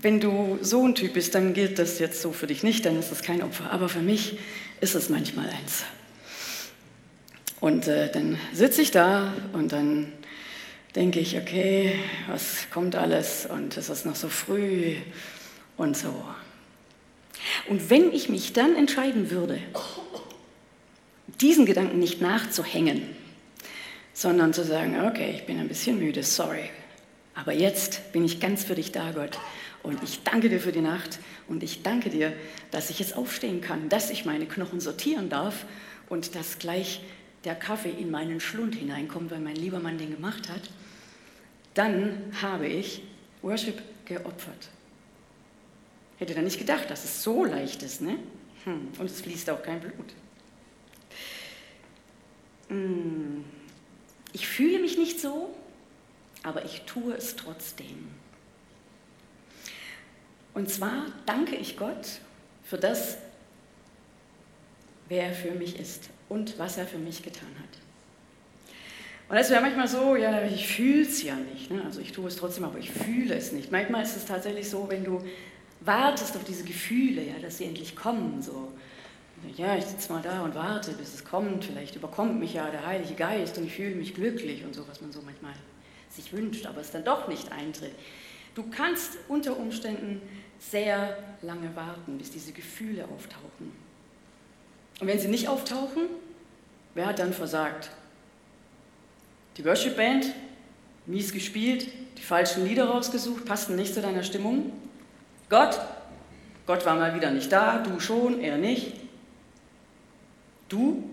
wenn 0.00 0.20
du 0.20 0.58
so 0.62 0.86
ein 0.86 0.94
Typ 0.94 1.14
bist, 1.14 1.34
dann 1.34 1.54
gilt 1.54 1.78
das 1.78 1.98
jetzt 1.98 2.22
so 2.22 2.32
für 2.32 2.46
dich 2.46 2.62
nicht, 2.62 2.84
dann 2.86 2.98
ist 2.98 3.10
das 3.10 3.22
kein 3.22 3.42
Opfer. 3.42 3.70
Aber 3.70 3.88
für 3.88 4.00
mich 4.00 4.38
ist 4.80 4.94
es 4.94 5.08
manchmal 5.08 5.48
eins. 5.48 5.84
Und 7.60 7.86
äh, 7.86 8.10
dann 8.10 8.38
sitze 8.52 8.82
ich 8.82 8.90
da 8.90 9.32
und 9.52 9.72
dann 9.72 10.12
denke 10.96 11.20
ich, 11.20 11.38
okay, 11.38 11.94
was 12.26 12.68
kommt 12.70 12.96
alles 12.96 13.46
und 13.46 13.76
es 13.76 13.88
ist 13.88 14.04
noch 14.04 14.16
so 14.16 14.28
früh 14.28 14.96
und 15.76 15.96
so. 15.96 16.12
Und 17.68 17.90
wenn 17.90 18.12
ich 18.12 18.28
mich 18.28 18.52
dann 18.52 18.76
entscheiden 18.76 19.30
würde, 19.30 19.58
diesen 21.40 21.66
Gedanken 21.66 21.98
nicht 21.98 22.20
nachzuhängen, 22.20 23.02
sondern 24.14 24.52
zu 24.52 24.64
sagen, 24.64 25.06
okay, 25.06 25.32
ich 25.34 25.46
bin 25.46 25.58
ein 25.58 25.68
bisschen 25.68 25.98
müde, 25.98 26.22
sorry, 26.22 26.70
aber 27.34 27.52
jetzt 27.52 28.12
bin 28.12 28.24
ich 28.24 28.40
ganz 28.40 28.64
für 28.64 28.74
dich 28.74 28.92
da, 28.92 29.12
Gott. 29.12 29.38
Und 29.82 30.02
ich 30.04 30.22
danke 30.22 30.48
dir 30.48 30.60
für 30.60 30.70
die 30.70 30.80
Nacht 30.80 31.18
und 31.48 31.62
ich 31.62 31.82
danke 31.82 32.10
dir, 32.10 32.32
dass 32.70 32.90
ich 32.90 33.00
jetzt 33.00 33.16
aufstehen 33.16 33.60
kann, 33.60 33.88
dass 33.88 34.10
ich 34.10 34.24
meine 34.24 34.46
Knochen 34.46 34.78
sortieren 34.78 35.28
darf 35.28 35.64
und 36.08 36.36
dass 36.36 36.58
gleich 36.58 37.00
der 37.44 37.56
Kaffee 37.56 37.90
in 37.90 38.10
meinen 38.10 38.38
Schlund 38.38 38.76
hineinkommt, 38.76 39.32
weil 39.32 39.40
mein 39.40 39.56
lieber 39.56 39.80
Mann 39.80 39.98
den 39.98 40.14
gemacht 40.14 40.48
hat. 40.48 40.70
Dann 41.74 42.32
habe 42.40 42.68
ich 42.68 43.02
Worship 43.40 43.82
geopfert. 44.04 44.68
Hätte 46.22 46.34
da 46.34 46.42
nicht 46.42 46.60
gedacht, 46.60 46.88
dass 46.88 47.02
es 47.02 47.24
so 47.24 47.44
leicht 47.44 47.82
ist, 47.82 48.00
ne? 48.00 48.16
Hm. 48.62 48.92
Und 48.96 49.06
es 49.06 49.22
fließt 49.22 49.50
auch 49.50 49.60
kein 49.60 49.80
Blut. 49.80 50.14
Hm. 52.68 53.44
Ich 54.32 54.46
fühle 54.46 54.78
mich 54.78 54.96
nicht 54.96 55.18
so, 55.18 55.52
aber 56.44 56.64
ich 56.64 56.82
tue 56.82 57.14
es 57.14 57.34
trotzdem. 57.34 58.06
Und 60.54 60.70
zwar 60.70 61.06
danke 61.26 61.56
ich 61.56 61.76
Gott 61.76 62.20
für 62.62 62.78
das, 62.78 63.18
wer 65.08 65.24
er 65.24 65.34
für 65.34 65.50
mich 65.50 65.76
ist 65.76 66.08
und 66.28 66.56
was 66.56 66.78
er 66.78 66.86
für 66.86 66.98
mich 66.98 67.24
getan 67.24 67.50
hat. 67.58 67.80
Und 69.28 69.38
es 69.38 69.50
wäre 69.50 69.60
manchmal 69.60 69.88
so, 69.88 70.14
ja, 70.14 70.44
ich 70.44 70.68
fühle 70.68 71.02
es 71.02 71.20
ja 71.24 71.34
nicht. 71.34 71.72
Ne? 71.72 71.82
Also 71.84 72.00
ich 72.00 72.12
tue 72.12 72.28
es 72.28 72.36
trotzdem, 72.36 72.62
aber 72.62 72.78
ich 72.78 72.92
fühle 72.92 73.34
es 73.34 73.50
nicht. 73.50 73.72
Manchmal 73.72 74.04
ist 74.04 74.16
es 74.16 74.24
tatsächlich 74.24 74.70
so, 74.70 74.88
wenn 74.88 75.02
du 75.02 75.20
wartest 75.84 76.36
auf 76.36 76.44
diese 76.44 76.64
Gefühle, 76.64 77.22
ja, 77.22 77.34
dass 77.40 77.58
sie 77.58 77.64
endlich 77.64 77.96
kommen. 77.96 78.42
So, 78.42 78.72
ja, 79.56 79.76
ich 79.76 79.84
sitze 79.84 80.12
mal 80.12 80.22
da 80.22 80.42
und 80.42 80.54
warte, 80.54 80.92
bis 80.92 81.14
es 81.14 81.24
kommt. 81.24 81.64
Vielleicht 81.64 81.96
überkommt 81.96 82.38
mich 82.38 82.54
ja 82.54 82.70
der 82.70 82.86
Heilige 82.86 83.14
Geist 83.14 83.58
und 83.58 83.64
ich 83.64 83.74
fühle 83.74 83.94
mich 83.94 84.14
glücklich 84.14 84.64
und 84.64 84.74
so, 84.74 84.86
was 84.88 85.00
man 85.00 85.12
so 85.12 85.20
manchmal 85.22 85.54
sich 86.08 86.32
wünscht, 86.32 86.66
aber 86.66 86.80
es 86.80 86.90
dann 86.90 87.04
doch 87.04 87.28
nicht 87.28 87.50
eintritt. 87.52 87.94
Du 88.54 88.64
kannst 88.70 89.16
unter 89.28 89.56
Umständen 89.56 90.20
sehr 90.58 91.18
lange 91.40 91.74
warten, 91.74 92.18
bis 92.18 92.30
diese 92.30 92.52
Gefühle 92.52 93.04
auftauchen. 93.04 93.72
Und 95.00 95.06
wenn 95.06 95.18
sie 95.18 95.28
nicht 95.28 95.48
auftauchen, 95.48 96.02
wer 96.94 97.06
hat 97.06 97.18
dann 97.18 97.32
versagt? 97.32 97.90
Die 99.56 99.64
Worship 99.64 99.96
Band, 99.96 100.26
mies 101.06 101.32
gespielt, 101.32 101.88
die 102.18 102.22
falschen 102.22 102.66
Lieder 102.66 102.84
rausgesucht, 102.84 103.44
passten 103.44 103.74
nicht 103.74 103.94
zu 103.94 104.02
deiner 104.02 104.22
Stimmung. 104.22 104.72
Gott, 105.52 105.78
Gott 106.66 106.86
war 106.86 106.94
mal 106.94 107.14
wieder 107.14 107.30
nicht 107.30 107.52
da, 107.52 107.76
du 107.76 108.00
schon, 108.00 108.40
er 108.40 108.56
nicht. 108.56 108.94
Du, 110.70 111.10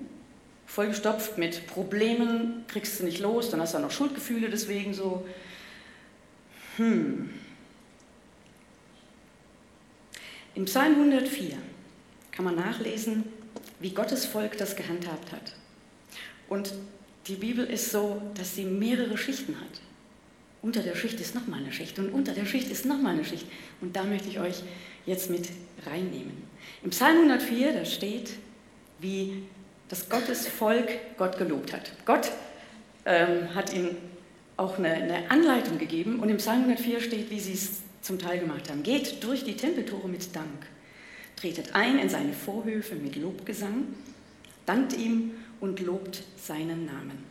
vollgestopft 0.66 1.38
mit 1.38 1.68
Problemen, 1.68 2.64
kriegst 2.70 3.02
du 3.02 3.04
nicht 3.04 3.20
los, 3.20 3.50
dann 3.50 3.60
hast 3.60 3.74
du 3.74 3.80
auch 3.80 3.82
noch 3.82 3.92
Schuldgefühle 3.92 4.50
deswegen 4.50 4.94
so. 4.94 5.28
Hm. 6.78 7.34
Im 10.56 10.64
Psalm 10.64 10.96
104 10.96 11.58
kann 12.32 12.46
man 12.46 12.56
nachlesen, 12.56 13.26
wie 13.82 13.90
Gottes 13.90 14.26
Volk 14.26 14.58
das 14.58 14.78
gehandhabt 14.78 15.34
hat. 15.34 15.52
Und 16.48 16.74
die 17.28 17.36
Bibel 17.36 17.66
ist 17.66 17.92
so, 17.92 18.22
dass 18.36 18.56
sie 18.56 18.64
mehrere 18.64 19.18
Schichten 19.18 19.60
hat. 19.60 19.82
Unter 20.62 20.82
der 20.82 20.96
Schicht 20.96 21.20
ist 21.22 21.36
nochmal 21.36 21.60
eine 21.60 21.72
Schicht 21.72 21.98
und 22.00 22.10
unter 22.10 22.34
der 22.34 22.46
Schicht 22.46 22.70
ist 22.70 22.86
nochmal 22.86 23.14
eine 23.14 23.24
Schicht. 23.24 23.46
Und 23.80 23.96
da 23.96 24.04
möchte 24.04 24.28
ich 24.28 24.40
euch 24.40 24.62
jetzt 25.06 25.30
mit 25.30 25.50
reinnehmen. 25.86 26.44
Im 26.84 26.90
Psalm 26.90 27.18
104, 27.18 27.74
da 27.74 27.86
steht, 27.86 28.32
wie 29.00 29.44
das 29.88 30.10
Gottes 30.10 30.48
Volk 30.48 31.18
Gott 31.18 31.38
gelobt 31.38 31.74
hat. 31.74 31.92
Gott 32.06 32.32
ähm, 33.06 33.54
hat 33.56 33.74
ihnen 33.74 33.98
auch 34.58 34.78
eine, 34.78 34.90
eine, 34.90 35.32
Anleitung 35.32 35.78
gegeben 35.78 36.20
und 36.20 36.30
im 36.30 36.38
Psalm 36.38 36.64
104 36.64 37.02
steht, 37.02 37.30
wie 37.32 37.40
sie 37.40 37.54
es 37.54 37.80
zum 38.02 38.20
Teil 38.20 38.40
gemacht 38.40 38.70
haben. 38.70 38.84
Geht 38.84 39.24
durch 39.24 39.46
die 39.46 39.56
Tempeltore 39.56 40.08
mit 40.10 40.36
Dank, 40.36 40.68
tretet 41.38 41.74
ein 41.74 41.98
in 41.98 42.10
seine 42.10 42.34
Vorhöfe 42.34 42.96
mit 42.96 43.16
Lobgesang, 43.16 43.88
dankt 44.66 44.98
ihm 44.98 45.32
und 45.62 45.80
lobt 45.80 46.24
seinen 46.38 46.86
Namen. 46.86 47.24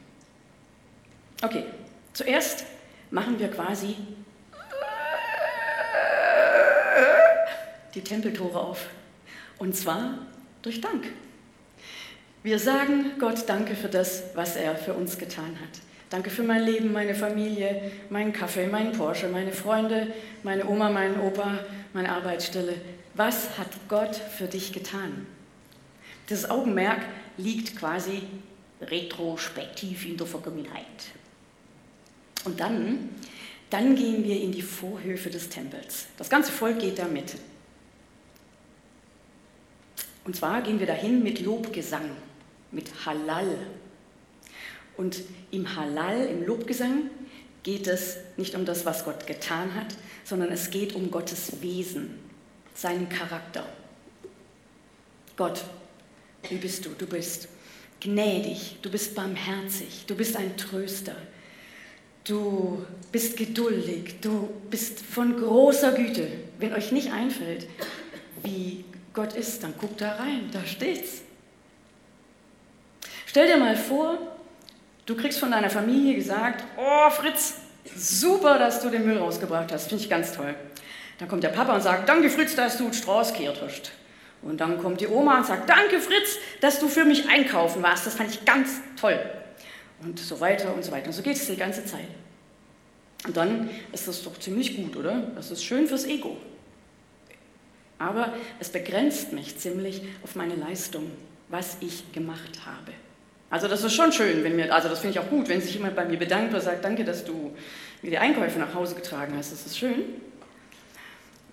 Okay, 1.43 1.65
zuerst 2.15 2.65
machen 3.11 3.39
wir 3.39 3.49
quasi 3.49 3.97
die 7.95 8.03
Tempeltore 8.03 8.61
auf. 8.61 8.87
Und 9.59 9.77
zwar 9.77 10.19
durch 10.63 10.81
Dank. 10.81 11.05
Wir 12.43 12.59
sagen 12.59 13.13
Gott 13.19 13.49
Danke 13.49 13.75
für 13.75 13.89
das, 13.89 14.23
was 14.35 14.57
er 14.57 14.77
für 14.77 14.95
uns 14.95 15.19
getan 15.19 15.59
hat. 15.61 15.81
Danke 16.11 16.31
für 16.31 16.43
mein 16.43 16.63
Leben, 16.63 16.93
meine 16.93 17.15
Familie, 17.15 17.91
meinen 18.09 18.33
Kaffee, 18.33 18.67
meinen 18.67 18.93
Porsche, 18.93 19.29
meine 19.29 19.53
Freunde, 19.53 20.07
meine 20.43 20.67
Oma, 20.67 20.89
meinen 20.89 21.21
Opa, 21.21 21.59
meine 21.93 22.11
Arbeitsstelle. 22.11 22.75
Was 23.15 23.59
hat 23.59 23.69
Gott 23.89 24.15
für 24.17 24.47
dich 24.47 24.73
getan? 24.73 25.27
Das 26.29 26.49
Augenmerk 26.49 27.01
liegt 27.37 27.77
quasi 27.77 28.23
retrospektiv 28.81 30.07
in 30.07 30.17
der 30.17 30.27
Vergangenheit. 30.27 30.87
Und 32.45 32.61
dann, 32.61 33.11
dann 33.71 33.95
gehen 33.97 34.25
wir 34.25 34.41
in 34.41 34.53
die 34.53 34.63
Vorhöfe 34.63 35.31
des 35.31 35.49
Tempels. 35.49 36.07
Das 36.17 36.31
ganze 36.31 36.53
Volk 36.53 36.79
geht 36.79 36.99
da 36.99 37.07
mit. 37.07 37.37
Und 40.25 40.37
zwar 40.37 40.63
gehen 40.63 40.79
wir 40.79 40.87
dahin 40.87 41.23
mit 41.23 41.41
Lobgesang, 41.41 42.11
mit 42.71 43.07
Halal. 43.07 43.59
Und 44.97 45.23
im 45.51 45.75
Halal, 45.75 46.27
im 46.27 46.45
Lobgesang, 46.45 47.11
geht 47.63 47.87
es 47.87 48.17
nicht 48.37 48.55
um 48.55 48.65
das, 48.65 48.85
was 48.85 49.05
Gott 49.05 49.27
getan 49.27 49.75
hat, 49.75 49.95
sondern 50.25 50.51
es 50.51 50.71
geht 50.71 50.95
um 50.95 51.11
Gottes 51.11 51.63
Wesen, 51.63 52.19
seinen 52.75 53.09
Charakter. 53.09 53.67
Gott, 55.37 55.65
wie 56.49 56.57
bist 56.57 56.85
du? 56.85 56.91
Du 56.91 57.07
bist 57.07 57.49
gnädig, 58.01 58.77
du 58.83 58.91
bist 58.91 59.15
barmherzig, 59.15 60.05
du 60.07 60.15
bist 60.15 60.37
ein 60.37 60.57
Tröster, 60.57 61.17
du 62.29 62.85
bist 63.11 63.37
geduldig, 63.37 64.17
du 64.21 64.51
bist 64.71 65.01
von 65.01 65.37
großer 65.37 65.93
Güte. 65.93 66.29
Wenn 66.59 66.75
euch 66.75 66.93
nicht 66.93 67.13
einfällt, 67.13 67.67
wie 68.43 68.85
Gott 69.15 69.35
ist, 69.35 69.63
dann 69.63 69.75
guckt 69.79 70.01
da 70.01 70.17
rein, 70.17 70.51
da 70.53 70.65
steht's. 70.67 71.23
Stell 73.27 73.47
dir 73.47 73.57
mal 73.57 73.77
vor, 73.77 74.19
du 75.07 75.17
kriegst 75.17 75.39
von 75.39 75.51
deiner 75.51 75.71
Familie 75.71 76.15
gesagt, 76.15 76.65
oh 76.77 77.11
Fritz, 77.11 77.55
super, 77.97 78.59
dass 78.59 78.81
du 78.81 78.91
den 78.91 79.07
Müll 79.07 79.19
rausgebracht 79.19 79.73
hast, 79.73 79.89
finde 79.89 80.05
ich 80.05 80.11
ganz 80.11 80.33
toll. 80.33 80.55
Dann 81.19 81.29
kommt 81.29 81.43
der 81.43 81.49
Papa 81.49 81.75
und 81.75 81.83
sagt, 81.83 82.09
danke 82.09 82.31
Fritz, 82.31 82.55
dass 82.55 82.79
du 82.79 82.93
Strauß 82.93 83.33
kehrt 83.33 83.61
hast. 83.63 83.93
Und 84.41 84.61
dann 84.61 84.79
kommt 84.81 85.01
die 85.01 85.09
Oma 85.09 85.39
und 85.39 85.47
sagt, 85.47 85.69
danke 85.69 85.99
Fritz, 85.99 86.37
dass 86.61 86.79
du 86.79 86.89
für 86.89 87.05
mich 87.05 87.29
einkaufen 87.29 87.83
warst, 87.83 88.07
das 88.07 88.15
fand 88.15 88.31
ich 88.31 88.45
ganz 88.45 88.81
toll. 89.01 89.19
Und 90.03 90.19
so 90.19 90.41
weiter 90.41 90.75
und 90.75 90.85
so 90.85 90.93
weiter. 90.93 91.07
Und 91.07 91.13
so 91.13 91.23
geht 91.23 91.37
es 91.37 91.47
die 91.47 91.57
ganze 91.57 91.85
Zeit. 91.85 92.09
Und 93.27 93.37
dann 93.37 93.69
ist 93.93 94.07
das 94.07 94.23
doch 94.23 94.39
ziemlich 94.39 94.77
gut, 94.77 94.97
oder? 94.97 95.33
Das 95.35 95.51
ist 95.51 95.65
schön 95.65 95.87
fürs 95.87 96.05
Ego. 96.05 96.37
Aber 97.99 98.33
es 98.61 98.69
begrenzt 98.69 99.33
mich 99.33 99.59
ziemlich 99.59 100.03
auf 100.23 100.37
meine 100.37 100.55
Leistung, 100.55 101.11
was 101.49 101.79
ich 101.81 102.13
gemacht 102.13 102.61
habe. 102.65 102.93
Also 103.51 103.67
das 103.67 103.83
ist 103.83 103.95
schon 103.95 104.13
schön, 104.13 104.45
wenn 104.45 104.57
mir, 104.57 104.73
also 104.73 104.89
das 104.89 105.01
finde 105.01 105.19
ich 105.19 105.25
auch 105.25 105.31
gut, 105.31 105.49
wenn 105.49 105.61
sich 105.61 105.75
jemand 105.75 105.97
bei 105.97 106.05
mir 106.05 106.19
bedankt 106.19 106.51
oder 106.53 106.61
sagt, 106.61 106.85
danke, 106.85 107.05
dass 107.05 107.25
du 107.25 107.53
mir 108.03 108.11
die 108.11 108.19
Einkäufe 108.19 108.59
nach 108.59 108.75
Hause 108.75 108.95
getragen 108.95 109.35
hast, 109.37 109.53
das 109.53 109.67
ist 109.67 109.79
schön. 109.79 110.05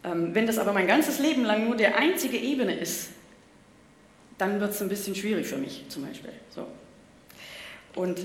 Ähm, 0.03 0.35
wenn 0.35 0.45
das 0.45 0.57
aber 0.57 0.73
mein 0.73 0.87
ganzes 0.87 1.19
Leben 1.19 1.45
lang 1.45 1.65
nur 1.65 1.75
der 1.75 1.97
einzige 1.97 2.37
Ebene 2.37 2.77
ist, 2.77 3.09
dann 4.37 4.59
wird 4.59 4.71
es 4.71 4.81
ein 4.81 4.89
bisschen 4.89 5.15
schwierig 5.15 5.47
für 5.47 5.57
mich 5.57 5.85
zum 5.87 6.05
Beispiel. 6.05 6.33
So. 6.49 6.67
Und 7.95 8.19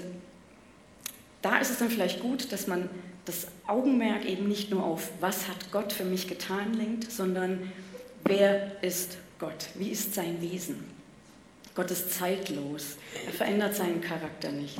da 1.43 1.59
ist 1.59 1.71
es 1.71 1.79
dann 1.79 1.91
vielleicht 1.91 2.21
gut, 2.21 2.53
dass 2.53 2.67
man 2.67 2.91
das 3.25 3.47
Augenmerk 3.67 4.25
eben 4.25 4.49
nicht 4.49 4.71
nur 4.71 4.85
auf, 4.85 5.11
was 5.21 5.49
hat 5.49 5.71
Gott 5.71 5.93
für 5.93 6.05
mich 6.05 6.27
getan, 6.27 6.75
lenkt, 6.75 7.11
sondern 7.11 7.71
wer 8.25 8.83
ist 8.83 9.19
Gott? 9.39 9.69
Wie 9.77 9.91
ist 9.91 10.15
sein 10.15 10.41
Wesen? 10.43 10.85
Gott 11.75 11.91
ist 11.91 12.13
zeitlos. 12.13 12.97
Er 13.27 13.33
verändert 13.33 13.75
seinen 13.75 14.01
Charakter 14.01 14.51
nicht. 14.51 14.79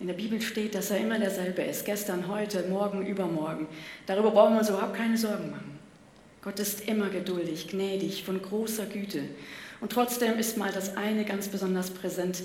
In 0.00 0.06
der 0.08 0.14
Bibel 0.14 0.40
steht, 0.40 0.74
dass 0.74 0.90
er 0.90 0.98
immer 0.98 1.18
derselbe 1.18 1.62
ist. 1.62 1.84
Gestern, 1.84 2.26
heute, 2.26 2.64
morgen, 2.68 3.06
übermorgen. 3.06 3.68
Darüber 4.06 4.32
brauchen 4.32 4.54
wir 4.54 4.60
uns 4.60 4.70
überhaupt 4.70 4.96
keine 4.96 5.16
Sorgen 5.16 5.50
machen. 5.50 5.78
Gott 6.42 6.58
ist 6.58 6.88
immer 6.88 7.08
geduldig, 7.08 7.68
gnädig, 7.68 8.24
von 8.24 8.42
großer 8.42 8.86
Güte. 8.86 9.22
Und 9.80 9.92
trotzdem 9.92 10.38
ist 10.38 10.56
mal 10.56 10.72
das 10.72 10.96
eine 10.96 11.24
ganz 11.24 11.48
besonders 11.48 11.90
präsent 11.90 12.42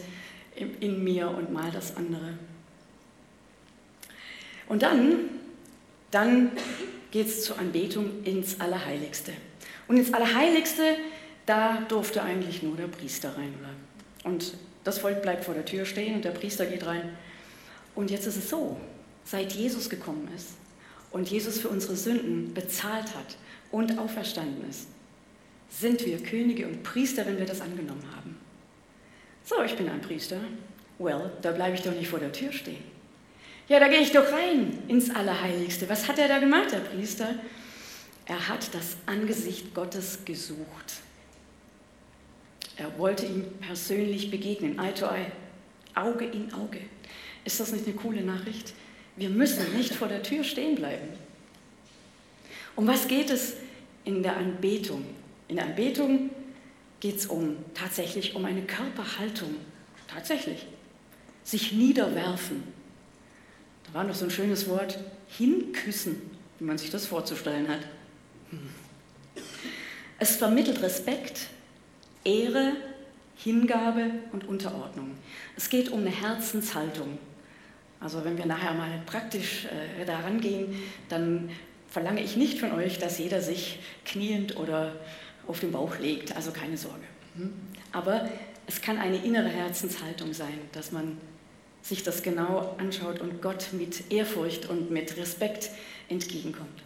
in 0.58 1.04
mir 1.04 1.30
und 1.30 1.52
mal 1.52 1.72
das 1.72 1.96
andere. 1.96 2.38
Und 4.68 4.82
dann, 4.82 5.30
dann 6.12 6.52
geht 7.12 7.28
es 7.28 7.44
zur 7.44 7.58
Anbetung 7.60 8.24
ins 8.24 8.60
Allerheiligste. 8.60 9.34
Und 9.88 9.98
ins 9.98 10.14
Allerheiligste, 10.14 10.98
da 11.46 11.82
durfte 11.88 12.22
eigentlich 12.22 12.64
nur 12.64 12.76
der 12.76 12.88
Priester 12.88 13.36
rein. 13.38 13.54
Und 14.24 14.54
das 14.84 15.00
Volk 15.00 15.22
bleibt 15.22 15.46
vor 15.46 15.54
der 15.54 15.66
Tür 15.66 15.86
stehen 15.86 16.16
und 16.16 16.26
der 16.26 16.32
Priester 16.32 16.66
geht 16.66 16.86
rein. 16.86 17.18
Und 17.96 18.12
jetzt 18.12 18.28
ist 18.28 18.38
es 18.38 18.50
so, 18.50 18.78
seit 19.24 19.54
Jesus 19.54 19.90
gekommen 19.90 20.30
ist 20.36 20.50
und 21.12 21.30
Jesus 21.30 21.60
für 21.60 21.70
unsere 21.70 21.96
Sünden 21.96 22.54
bezahlt 22.54 23.16
hat 23.16 23.38
und 23.72 23.98
auferstanden 23.98 24.70
ist, 24.70 24.88
sind 25.70 26.06
wir 26.06 26.22
Könige 26.22 26.68
und 26.68 26.84
Priester, 26.84 27.26
wenn 27.26 27.38
wir 27.38 27.46
das 27.46 27.62
angenommen 27.62 28.04
haben. 28.16 28.38
So, 29.48 29.64
ich 29.64 29.78
bin 29.78 29.88
ein 29.88 30.02
Priester. 30.02 30.42
Well, 31.00 31.32
da 31.42 31.54
bleibe 31.54 31.74
ich 31.74 31.82
doch 31.82 31.94
nicht 31.94 32.10
vor 32.10 32.20
der 32.20 32.34
Tür 32.34 32.52
stehen. 32.52 32.84
Ja, 33.70 33.80
da 33.80 33.88
gehe 33.88 34.02
ich 34.02 34.12
doch 34.12 34.30
rein 34.30 34.78
ins 34.90 35.10
Allerheiligste. 35.10 35.88
Was 35.88 36.10
hat 36.10 36.20
er 36.20 36.28
da 36.28 36.40
gemacht, 36.40 36.74
der 36.74 36.80
Priester? 36.80 37.34
Er 38.26 38.50
hat 38.50 38.74
das 38.74 38.98
Angesicht 39.06 39.74
Gottes 39.74 40.26
gesucht. 40.26 40.96
Er 42.76 43.00
wollte 43.00 43.26
ihm 43.26 43.46
persönlich 43.62 44.30
begegnen, 44.30 44.78
Eye 44.80 44.94
to 44.94 45.06
Eye, 45.06 45.32
Auge 45.96 46.26
in 46.26 46.54
Auge. 46.54 46.82
Ist 47.46 47.62
das 47.62 47.72
nicht 47.72 47.88
eine 47.88 47.96
coole 47.96 48.24
Nachricht? 48.24 48.74
Wir 49.16 49.30
müssen 49.30 49.78
nicht 49.78 49.96
vor 49.96 50.10
der 50.10 50.24
Tür 50.24 50.44
stehen 50.44 50.76
bleiben. 50.76 51.08
Um 52.76 52.86
was 52.86 53.08
geht 53.08 53.30
es 53.30 53.56
in 54.04 54.24
der 54.24 54.36
Anbetung? 54.36 55.06
In 55.48 55.56
der 55.56 55.68
Anbetung 55.68 56.32
geht 57.00 57.18
es 57.18 57.26
um 57.28 57.58
tatsächlich 57.74 58.36
um 58.36 58.46
eine 58.46 58.64
Körperhaltung. 58.64 59.56
Tatsächlich. 60.08 60.66
Sich 61.44 61.72
niederwerfen, 61.72 62.64
da 63.86 63.94
war 63.94 64.04
noch 64.04 64.16
so 64.16 64.26
ein 64.26 64.32
schönes 64.32 64.68
Wort, 64.68 65.00
hinküssen, 65.28 66.22
wie 66.60 66.66
man 66.66 66.78
sich 66.78 66.90
das 66.90 67.06
vorzustellen 67.06 67.68
hat. 67.68 67.80
Es 70.20 70.36
vermittelt 70.36 70.82
Respekt, 70.82 71.48
Ehre, 72.24 72.74
Hingabe 73.36 74.10
und 74.32 74.48
Unterordnung. 74.48 75.12
Es 75.56 75.70
geht 75.70 75.90
um 75.90 76.00
eine 76.00 76.10
Herzenshaltung. 76.10 77.20
Also 78.00 78.26
wenn 78.26 78.38
wir 78.38 78.46
nachher 78.46 78.74
mal 78.74 79.02
praktisch 79.06 79.66
äh, 79.66 80.06
daran 80.06 80.42
gehen, 80.42 80.76
dann 81.10 81.50
verlange 81.88 82.22
ich 82.22 82.36
nicht 82.36 82.60
von 82.60 82.72
euch, 82.74 83.00
dass 83.00 83.18
jeder 83.18 83.42
sich 83.42 83.80
kniend 84.06 84.58
oder 84.58 84.96
auf 85.48 85.60
den 85.60 85.72
Bauch 85.72 85.98
legt. 86.00 86.36
Also 86.36 86.52
keine 86.52 86.78
Sorge. 86.78 87.04
Hm? 87.36 87.54
Aber 87.92 88.30
es 88.68 88.82
kann 88.82 88.98
eine 88.98 89.24
innere 89.24 89.50
Herzenshaltung 89.50 90.34
sein, 90.34 90.60
dass 90.74 90.92
man 90.92 91.18
sich 91.82 92.04
das 92.04 92.22
genau 92.22 92.76
anschaut 92.78 93.22
und 93.22 93.42
Gott 93.42 93.70
mit 93.72 94.12
Ehrfurcht 94.12 94.70
und 94.70 94.92
mit 94.92 95.16
Respekt 95.18 95.70
entgegenkommt. 96.10 96.84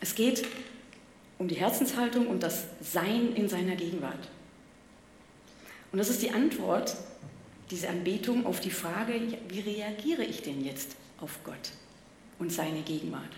Es 0.00 0.14
geht 0.14 0.46
um 1.38 1.48
die 1.48 1.56
Herzenshaltung 1.56 2.26
und 2.28 2.42
das 2.42 2.66
Sein 2.80 3.34
in 3.34 3.48
seiner 3.48 3.76
Gegenwart. 3.76 4.28
Und 5.92 5.98
das 5.98 6.08
ist 6.08 6.22
die 6.22 6.30
Antwort, 6.30 6.96
diese 7.70 7.88
Anbetung 7.88 8.46
auf 8.46 8.60
die 8.60 8.70
Frage, 8.70 9.20
wie 9.48 9.60
reagiere 9.60 10.24
ich 10.24 10.42
denn 10.42 10.64
jetzt 10.64 10.96
auf 11.20 11.40
Gott 11.44 11.72
und 12.38 12.52
seine 12.52 12.80
Gegenwart? 12.80 13.30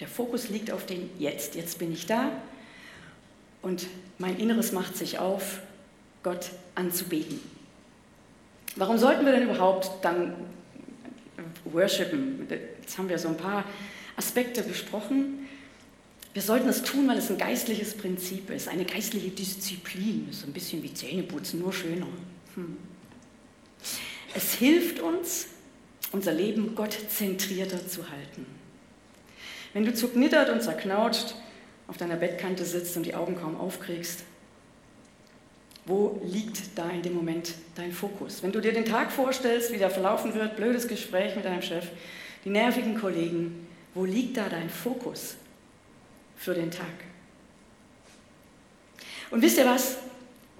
Der 0.00 0.08
Fokus 0.08 0.48
liegt 0.48 0.70
auf 0.70 0.86
dem 0.86 1.08
Jetzt. 1.18 1.54
Jetzt 1.54 1.78
bin 1.78 1.92
ich 1.92 2.06
da 2.06 2.32
und 3.66 3.88
mein 4.18 4.38
Inneres 4.38 4.70
macht 4.70 4.96
sich 4.96 5.18
auf, 5.18 5.58
Gott 6.22 6.50
anzubeten. 6.76 7.40
Warum 8.76 8.96
sollten 8.96 9.24
wir 9.24 9.32
denn 9.32 9.42
überhaupt 9.42 9.90
dann 10.04 10.34
worshipen? 11.64 12.46
Jetzt 12.48 12.96
haben 12.96 13.08
wir 13.08 13.18
so 13.18 13.26
ein 13.26 13.36
paar 13.36 13.64
Aspekte 14.16 14.62
besprochen. 14.62 15.48
Wir 16.32 16.42
sollten 16.42 16.68
es 16.68 16.84
tun, 16.84 17.08
weil 17.08 17.18
es 17.18 17.28
ein 17.28 17.38
geistliches 17.38 17.94
Prinzip 17.94 18.50
ist, 18.50 18.68
eine 18.68 18.84
geistliche 18.84 19.30
Disziplin. 19.30 20.28
So 20.30 20.46
ein 20.46 20.52
bisschen 20.52 20.84
wie 20.84 20.94
Zähneputzen, 20.94 21.58
nur 21.58 21.72
schöner. 21.72 22.06
Hm. 22.54 22.76
Es 24.32 24.54
hilft 24.54 25.00
uns, 25.00 25.48
unser 26.12 26.32
Leben 26.32 26.76
gottzentrierter 26.76 27.88
zu 27.88 28.08
halten. 28.08 28.46
Wenn 29.72 29.84
du 29.84 29.92
zugnittert 29.92 30.50
und 30.50 30.62
zerknautscht 30.62 31.34
auf 31.88 31.96
deiner 31.96 32.16
Bettkante 32.16 32.64
sitzt 32.64 32.96
und 32.96 33.04
die 33.04 33.14
Augen 33.14 33.36
kaum 33.36 33.58
aufkriegst, 33.58 34.24
wo 35.86 36.20
liegt 36.24 36.76
da 36.76 36.90
in 36.90 37.02
dem 37.02 37.14
Moment 37.14 37.54
dein 37.76 37.92
Fokus? 37.92 38.42
Wenn 38.42 38.50
du 38.50 38.60
dir 38.60 38.72
den 38.72 38.84
Tag 38.84 39.12
vorstellst, 39.12 39.72
wie 39.72 39.78
der 39.78 39.90
verlaufen 39.90 40.34
wird, 40.34 40.56
blödes 40.56 40.88
Gespräch 40.88 41.36
mit 41.36 41.44
deinem 41.44 41.62
Chef, 41.62 41.86
die 42.44 42.50
nervigen 42.50 42.98
Kollegen, 43.00 43.68
wo 43.94 44.04
liegt 44.04 44.36
da 44.36 44.48
dein 44.48 44.68
Fokus 44.68 45.36
für 46.36 46.54
den 46.54 46.72
Tag? 46.72 46.86
Und 49.30 49.42
wisst 49.42 49.58
ihr 49.58 49.66
was, 49.66 49.98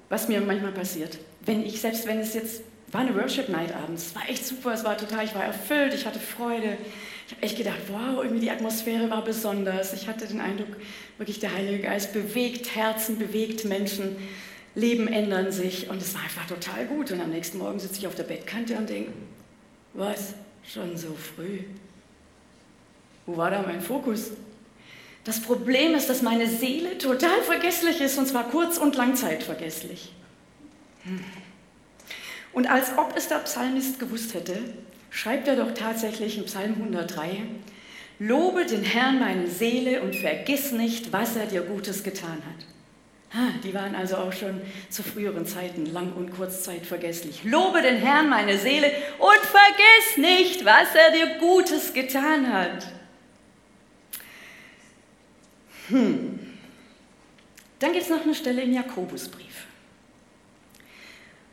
was 0.08 0.28
mir 0.28 0.40
manchmal 0.40 0.72
passiert? 0.72 1.18
Wenn 1.40 1.64
ich, 1.64 1.80
selbst 1.80 2.06
wenn 2.06 2.20
es 2.20 2.34
jetzt 2.34 2.62
war 2.92 3.00
eine 3.00 3.14
Worship 3.16 3.48
Night 3.48 3.74
abends, 3.74 4.14
war 4.14 4.28
echt 4.28 4.46
super, 4.46 4.72
es 4.72 4.84
war 4.84 4.96
total, 4.96 5.24
ich 5.24 5.34
war 5.34 5.44
erfüllt, 5.44 5.92
ich 5.92 6.06
hatte 6.06 6.20
Freude. 6.20 6.78
Ich 7.26 7.32
habe 7.32 7.42
echt 7.42 7.56
gedacht, 7.56 7.80
wow, 7.88 8.22
irgendwie 8.22 8.40
die 8.40 8.50
Atmosphäre 8.50 9.10
war 9.10 9.24
besonders. 9.24 9.92
Ich 9.92 10.06
hatte 10.06 10.26
den 10.26 10.40
Eindruck, 10.40 10.76
wirklich 11.18 11.40
der 11.40 11.52
Heilige 11.52 11.82
Geist 11.82 12.12
bewegt 12.12 12.76
Herzen, 12.76 13.18
bewegt 13.18 13.64
Menschen. 13.64 14.16
Leben 14.76 15.08
ändern 15.08 15.50
sich 15.50 15.88
und 15.88 16.00
es 16.02 16.14
war 16.14 16.22
einfach 16.22 16.46
total 16.46 16.86
gut. 16.86 17.10
Und 17.10 17.20
am 17.20 17.30
nächsten 17.30 17.58
Morgen 17.58 17.80
sitze 17.80 17.98
ich 17.98 18.06
auf 18.06 18.14
der 18.14 18.24
Bettkante 18.24 18.76
und 18.76 18.88
denke, 18.88 19.10
was, 19.94 20.34
schon 20.62 20.96
so 20.96 21.14
früh? 21.14 21.60
Wo 23.24 23.36
war 23.36 23.50
da 23.50 23.62
mein 23.62 23.80
Fokus? 23.80 24.30
Das 25.24 25.40
Problem 25.40 25.94
ist, 25.94 26.08
dass 26.08 26.22
meine 26.22 26.46
Seele 26.46 26.98
total 26.98 27.42
vergesslich 27.42 28.00
ist 28.00 28.16
und 28.18 28.26
zwar 28.28 28.48
kurz- 28.48 28.78
und 28.78 28.94
langzeitvergesslich. 28.94 30.12
Hm. 31.02 31.24
Und 32.52 32.70
als 32.70 32.96
ob 32.96 33.16
es 33.16 33.26
der 33.28 33.38
Psalmist 33.38 33.98
gewusst 33.98 34.34
hätte, 34.34 34.56
schreibt 35.16 35.48
er 35.48 35.57
doch 35.57 35.72
tatsächlich 35.72 36.37
im 36.37 36.44
Psalm 36.44 36.74
103, 36.74 37.38
Lobe 38.18 38.66
den 38.66 38.83
Herrn 38.83 39.18
meine 39.18 39.46
Seele 39.46 40.02
und 40.02 40.14
vergiss 40.14 40.72
nicht, 40.72 41.11
was 41.11 41.37
er 41.37 41.46
dir 41.46 41.62
Gutes 41.62 42.02
getan 42.02 42.42
hat. 42.44 43.62
Die 43.64 43.74
waren 43.74 43.94
also 43.94 44.16
auch 44.16 44.33
schon 44.33 44.61
zu 44.90 45.02
früheren 45.02 45.46
Zeiten 45.46 45.87
Lang- 45.87 46.12
und 46.12 46.33
Kurzzeit 46.33 46.87
vergesslich. 46.87 47.44
Lobe 47.44 47.83
den 47.83 47.96
Herrn, 47.96 48.29
meine 48.29 48.59
Seele, 48.59 48.90
und 49.18 49.38
vergiss 49.38 50.16
nicht, 50.18 50.64
was 50.64 50.94
er 50.94 51.11
dir 51.12 51.38
Gutes 51.38 51.92
getan 51.92 52.52
hat. 52.52 52.87
Hm. 55.88 56.38
Dann 57.79 57.92
gibt 57.92 58.05
es 58.05 58.11
noch 58.11 58.22
eine 58.22 58.35
Stelle 58.35 58.62
im 58.62 58.72
Jakobusbrief. 58.72 59.66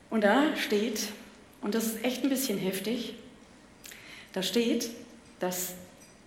Und 0.10 0.24
da 0.24 0.56
steht, 0.58 1.08
und 1.62 1.76
das 1.76 1.86
ist 1.86 2.06
echt 2.06 2.24
ein 2.24 2.30
bisschen 2.30 2.58
heftig, 2.58 3.16
da 4.34 4.44
steht, 4.44 4.90
dass 5.40 5.74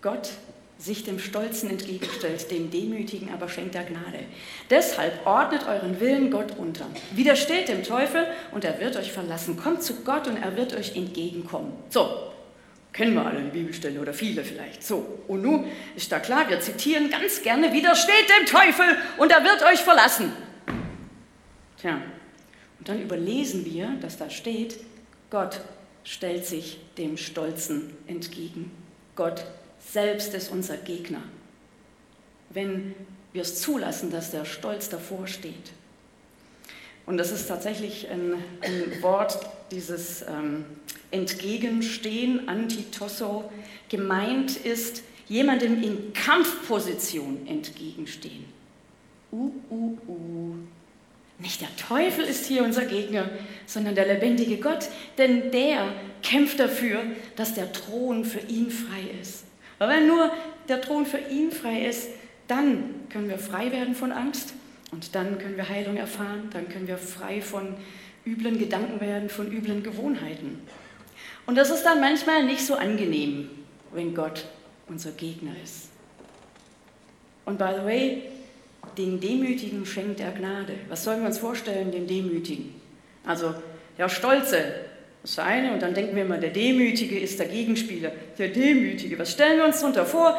Gott 0.02 0.30
sich 0.78 1.04
dem 1.04 1.18
Stolzen 1.18 1.70
entgegenstellt, 1.70 2.50
dem 2.50 2.70
Demütigen 2.70 3.32
aber 3.32 3.48
schenkt 3.48 3.74
er 3.74 3.84
Gnade. 3.84 4.20
Deshalb 4.68 5.26
ordnet 5.26 5.66
euren 5.66 6.00
Willen 6.00 6.30
Gott 6.30 6.56
unter. 6.58 6.86
Widersteht 7.12 7.68
dem 7.68 7.82
Teufel 7.82 8.26
und 8.52 8.64
er 8.64 8.78
wird 8.78 8.96
euch 8.96 9.10
verlassen. 9.10 9.56
Kommt 9.56 9.82
zu 9.82 10.02
Gott 10.04 10.28
und 10.28 10.36
er 10.36 10.56
wird 10.56 10.74
euch 10.74 10.94
entgegenkommen. 10.94 11.72
So, 11.88 12.32
kennen 12.92 13.14
wir 13.14 13.24
alle 13.24 13.40
die 13.40 13.50
Bibelstelle 13.50 14.00
oder 14.00 14.12
viele 14.12 14.44
vielleicht. 14.44 14.82
So, 14.82 15.20
und 15.28 15.42
nun 15.42 15.66
ist 15.96 16.12
da 16.12 16.20
klar, 16.20 16.48
wir 16.48 16.60
zitieren 16.60 17.10
ganz 17.10 17.42
gerne, 17.42 17.72
widersteht 17.72 18.28
dem 18.38 18.46
Teufel 18.46 18.86
und 19.16 19.32
er 19.32 19.42
wird 19.44 19.62
euch 19.64 19.80
verlassen. 19.80 20.32
Tja, 21.80 22.02
und 22.78 22.88
dann 22.88 23.00
überlesen 23.00 23.64
wir, 23.64 23.96
dass 24.02 24.18
da 24.18 24.28
steht, 24.28 24.78
Gott 25.30 25.60
stellt 26.06 26.46
sich 26.46 26.78
dem 26.96 27.16
Stolzen 27.16 27.90
entgegen. 28.06 28.70
Gott 29.16 29.44
selbst 29.80 30.32
ist 30.34 30.50
unser 30.50 30.76
Gegner, 30.76 31.22
wenn 32.50 32.94
wir 33.32 33.42
es 33.42 33.60
zulassen, 33.60 34.10
dass 34.10 34.30
der 34.30 34.44
Stolz 34.44 34.88
davor 34.88 35.26
steht. 35.26 35.72
Und 37.06 37.18
das 37.18 37.32
ist 37.32 37.48
tatsächlich 37.48 38.08
ein, 38.08 38.34
ein 38.62 39.02
Wort, 39.02 39.38
dieses 39.70 40.22
ähm, 40.22 40.64
Entgegenstehen, 41.10 42.48
Antitosso, 42.48 43.50
gemeint 43.88 44.56
ist, 44.56 45.02
jemandem 45.28 45.82
in 45.82 46.12
Kampfposition 46.12 47.46
entgegenstehen. 47.46 48.44
Uh, 49.32 49.52
uh, 49.70 49.98
uh. 50.08 50.54
Nicht 51.38 51.60
der 51.60 51.74
Teufel 51.76 52.24
ist 52.24 52.46
hier 52.46 52.64
unser 52.64 52.86
Gegner, 52.86 53.28
sondern 53.66 53.94
der 53.94 54.06
lebendige 54.06 54.56
Gott, 54.56 54.88
denn 55.18 55.50
der 55.50 55.92
kämpft 56.22 56.58
dafür, 56.58 57.02
dass 57.36 57.54
der 57.54 57.72
Thron 57.72 58.24
für 58.24 58.40
ihn 58.40 58.70
frei 58.70 59.02
ist. 59.20 59.44
Weil 59.78 59.88
wenn 59.90 60.06
nur 60.06 60.30
der 60.68 60.80
Thron 60.80 61.04
für 61.04 61.18
ihn 61.18 61.52
frei 61.52 61.84
ist, 61.84 62.08
dann 62.48 62.94
können 63.10 63.28
wir 63.28 63.38
frei 63.38 63.70
werden 63.70 63.94
von 63.94 64.12
Angst 64.12 64.54
und 64.92 65.14
dann 65.14 65.38
können 65.38 65.56
wir 65.56 65.68
Heilung 65.68 65.96
erfahren, 65.96 66.48
dann 66.52 66.68
können 66.68 66.88
wir 66.88 66.96
frei 66.96 67.42
von 67.42 67.74
üblen 68.24 68.58
Gedanken 68.58 69.00
werden, 69.00 69.28
von 69.28 69.52
üblen 69.52 69.82
Gewohnheiten. 69.82 70.60
Und 71.46 71.56
das 71.56 71.70
ist 71.70 71.84
dann 71.84 72.00
manchmal 72.00 72.44
nicht 72.44 72.64
so 72.64 72.74
angenehm, 72.74 73.50
wenn 73.92 74.14
Gott 74.14 74.46
unser 74.88 75.12
Gegner 75.12 75.52
ist. 75.62 75.90
Und 77.44 77.58
by 77.58 77.68
the 77.78 77.84
way, 77.84 78.22
den 78.96 79.20
Demütigen 79.20 79.84
schenkt 79.86 80.20
er 80.20 80.32
Gnade. 80.32 80.74
Was 80.88 81.04
sollen 81.04 81.20
wir 81.20 81.28
uns 81.28 81.38
vorstellen, 81.38 81.90
den 81.90 82.06
Demütigen? 82.06 82.74
Also 83.24 83.54
der 83.98 84.08
Stolze, 84.08 84.62
das 85.22 85.32
ist 85.32 85.38
eine, 85.40 85.72
und 85.72 85.82
dann 85.82 85.92
denken 85.92 86.14
wir 86.14 86.22
immer, 86.22 86.38
der 86.38 86.50
Demütige 86.50 87.18
ist 87.18 87.38
der 87.40 87.48
Gegenspieler. 87.48 88.12
Der 88.38 88.48
Demütige, 88.48 89.18
was 89.18 89.32
stellen 89.32 89.58
wir 89.58 89.64
uns 89.64 89.80
darunter 89.80 90.06
vor? 90.06 90.38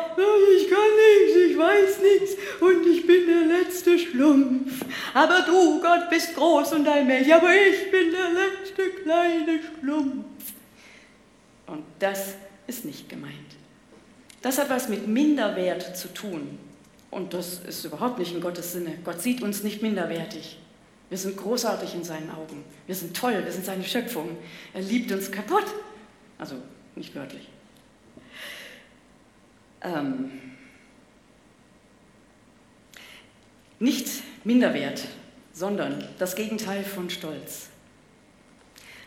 Ich 0.58 0.70
kann 0.70 0.80
nichts, 0.80 1.52
ich 1.52 1.58
weiß 1.58 2.02
nichts 2.02 2.36
und 2.62 2.88
ich 2.88 3.06
bin 3.06 3.28
der 3.28 3.58
letzte 3.60 4.00
Schlumpf. 4.00 4.86
Aber 5.14 5.42
du, 5.46 5.82
Gott, 5.82 6.10
bist 6.10 6.36
groß 6.36 6.74
und 6.74 6.88
allmächtig, 6.88 7.34
aber 7.34 7.50
ich 7.50 7.92
bin 7.92 8.12
der 8.12 8.30
letzte 8.32 9.02
kleine 9.02 9.60
Schlumpf. 9.80 10.54
Und 11.66 11.84
das 12.00 12.36
ist 12.68 12.86
nicht 12.86 13.10
gemeint. 13.10 13.34
Das 14.42 14.58
hat 14.58 14.70
was 14.70 14.88
mit 14.88 15.08
Minderwert 15.08 15.98
zu 15.98 16.14
tun. 16.14 16.58
Und 17.10 17.34
das 17.34 17.60
ist 17.60 17.86
überhaupt 17.86 18.20
nicht 18.20 18.34
in 18.34 18.42
Gottes 18.42 18.74
Sinne. 18.74 18.98
Gott 19.04 19.22
sieht 19.22 19.42
uns 19.42 19.64
nicht 19.64 19.82
minderwertig. 19.82 20.58
Wir 21.10 21.18
sind 21.18 21.38
großartig 21.38 21.94
in 21.94 22.04
seinen 22.04 22.30
Augen. 22.32 22.66
Wir 22.86 22.96
sind 22.96 23.16
toll, 23.16 23.42
wir 23.44 23.52
sind 23.52 23.66
seine 23.66 23.84
Schöpfung. 23.84 24.38
Er 24.74 24.82
liebt 24.82 25.12
uns 25.12 25.32
kaputt. 25.32 25.66
Also 26.38 26.56
nicht 26.96 27.16
wörtlich. 27.16 27.48
Ähm, 29.82 30.32
nicht 33.80 34.08
Minderwert, 34.44 35.04
sondern 35.54 36.04
das 36.20 36.36
Gegenteil 36.36 36.84
von 36.84 37.10
Stolz. 37.10 37.70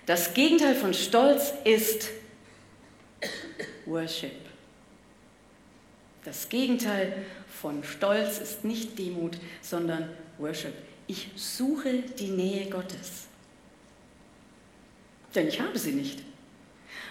Das 0.06 0.32
Gegenteil 0.32 0.74
von 0.74 0.94
Stolz 0.94 1.52
ist 1.64 2.08
Worship. 3.86 4.32
Das 6.24 6.48
Gegenteil 6.48 7.24
von 7.60 7.84
Stolz 7.84 8.38
ist 8.38 8.64
nicht 8.64 8.98
Demut, 8.98 9.36
sondern 9.60 10.08
Worship. 10.38 10.72
Ich 11.06 11.28
suche 11.36 12.02
die 12.18 12.28
Nähe 12.28 12.70
Gottes. 12.70 13.26
Denn 15.34 15.48
ich 15.48 15.60
habe 15.60 15.78
sie 15.78 15.92
nicht. 15.92 16.20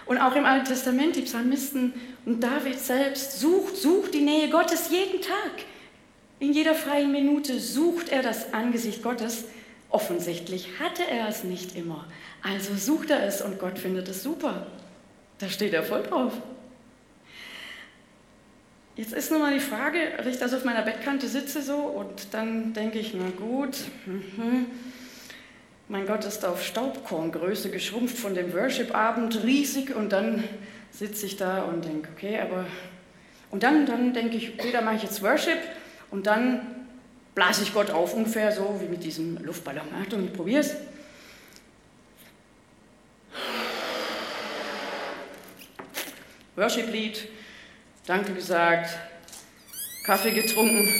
Und 0.05 0.17
auch 0.17 0.35
im 0.35 0.45
Alten 0.45 0.65
Testament, 0.65 1.15
die 1.15 1.21
Psalmisten 1.21 1.93
und 2.25 2.41
David 2.41 2.79
selbst 2.79 3.39
sucht, 3.39 3.77
sucht 3.77 4.13
die 4.13 4.21
Nähe 4.21 4.49
Gottes 4.49 4.89
jeden 4.89 5.21
Tag. 5.21 5.65
In 6.39 6.53
jeder 6.53 6.73
freien 6.73 7.11
Minute 7.11 7.59
sucht 7.59 8.09
er 8.09 8.23
das 8.23 8.53
Angesicht 8.53 9.03
Gottes. 9.03 9.45
Offensichtlich 9.89 10.79
hatte 10.79 11.03
er 11.05 11.27
es 11.27 11.43
nicht 11.43 11.75
immer. 11.75 12.07
Also 12.41 12.75
sucht 12.75 13.11
er 13.11 13.23
es 13.23 13.41
und 13.41 13.59
Gott 13.59 13.77
findet 13.77 14.07
es 14.07 14.23
super. 14.23 14.65
Da 15.37 15.47
steht 15.47 15.73
er 15.73 15.83
voll 15.83 16.03
drauf. 16.03 16.33
Jetzt 18.99 19.13
ist 19.13 19.31
nun 19.31 19.39
mal 19.39 19.53
die 19.53 19.61
Frage, 19.61 19.97
wenn 20.17 20.27
ich 20.27 20.39
da 20.39 20.49
so 20.49 20.57
auf 20.57 20.65
meiner 20.65 20.81
Bettkante 20.81 21.29
sitze 21.29 21.61
so 21.61 21.77
und 21.77 22.33
dann 22.33 22.73
denke 22.73 22.99
ich, 22.99 23.13
na 23.13 23.29
gut, 23.29 23.77
mhm. 24.05 24.65
mein 25.87 26.05
Gott 26.05 26.25
ist 26.25 26.43
auf 26.43 26.61
Staubkorngröße 26.61 27.69
geschrumpft 27.69 28.17
von 28.17 28.35
dem 28.35 28.53
Worship-Abend, 28.53 29.41
riesig 29.45 29.95
und 29.95 30.11
dann 30.11 30.43
sitze 30.91 31.27
ich 31.27 31.37
da 31.37 31.61
und 31.61 31.85
denke, 31.85 32.09
okay, 32.13 32.41
aber 32.41 32.65
und 33.51 33.63
dann, 33.63 33.85
dann 33.85 34.13
denke 34.13 34.35
ich, 34.35 34.55
okay, 34.59 34.73
da 34.73 34.81
mache 34.81 34.97
ich 34.97 35.03
jetzt 35.03 35.23
Worship 35.23 35.59
und 36.11 36.27
dann 36.27 36.59
blase 37.35 37.63
ich 37.63 37.73
Gott 37.73 37.91
auf, 37.91 38.13
ungefähr 38.13 38.51
so 38.51 38.81
wie 38.81 38.89
mit 38.89 39.01
diesem 39.05 39.41
Luftballon. 39.45 39.87
Achtung, 40.03 40.25
ich 40.25 40.33
probiere 40.33 40.59
es. 40.59 40.75
Worship-Lied, 46.57 47.29
Danke 48.09 48.33
gesagt, 48.33 48.89
Kaffee 50.03 50.31
getrunken. 50.31 50.91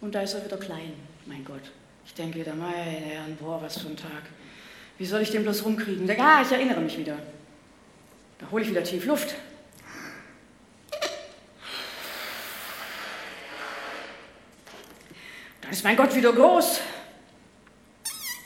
Und 0.00 0.14
da 0.14 0.22
ist 0.22 0.34
er 0.34 0.44
wieder 0.44 0.58
klein, 0.58 0.92
mein 1.26 1.44
Gott. 1.44 1.72
Ich 2.06 2.14
denke 2.14 2.38
wieder, 2.38 2.54
meine 2.54 2.76
Herren, 2.76 3.36
boah, 3.40 3.60
was 3.60 3.78
für 3.78 3.88
ein 3.88 3.96
Tag. 3.96 4.22
Wie 4.96 5.04
soll 5.04 5.22
ich 5.22 5.32
den 5.32 5.42
bloß 5.42 5.64
rumkriegen? 5.64 6.08
Ich 6.08 6.20
ah, 6.22 6.40
ich 6.42 6.52
erinnere 6.52 6.82
mich 6.82 6.96
wieder. 6.96 7.18
Da 8.38 8.48
hole 8.52 8.62
ich 8.62 8.70
wieder 8.70 8.84
tief 8.84 9.04
Luft. 9.06 9.34
Dann 15.62 15.72
ist 15.72 15.82
mein 15.82 15.96
Gott 15.96 16.14
wieder 16.14 16.32
groß. 16.32 16.80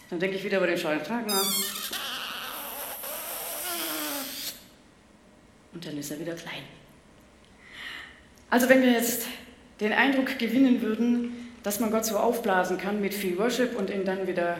Dann 0.08 0.18
denke 0.18 0.38
ich 0.38 0.44
wieder 0.44 0.56
über 0.56 0.68
den 0.68 0.78
scheuren 0.78 1.04
Tag 1.04 1.26
nach. 1.26 2.03
Und 5.74 5.84
dann 5.84 5.98
ist 5.98 6.10
er 6.10 6.20
wieder 6.20 6.34
klein. 6.34 6.62
Also 8.48 8.68
wenn 8.68 8.82
wir 8.82 8.92
jetzt 8.92 9.26
den 9.80 9.92
Eindruck 9.92 10.38
gewinnen 10.38 10.80
würden, 10.80 11.50
dass 11.64 11.80
man 11.80 11.90
Gott 11.90 12.04
so 12.04 12.16
aufblasen 12.16 12.78
kann 12.78 13.00
mit 13.00 13.12
viel 13.12 13.36
Worship 13.38 13.76
und 13.76 13.90
ihn 13.90 14.04
dann 14.04 14.26
wieder 14.26 14.56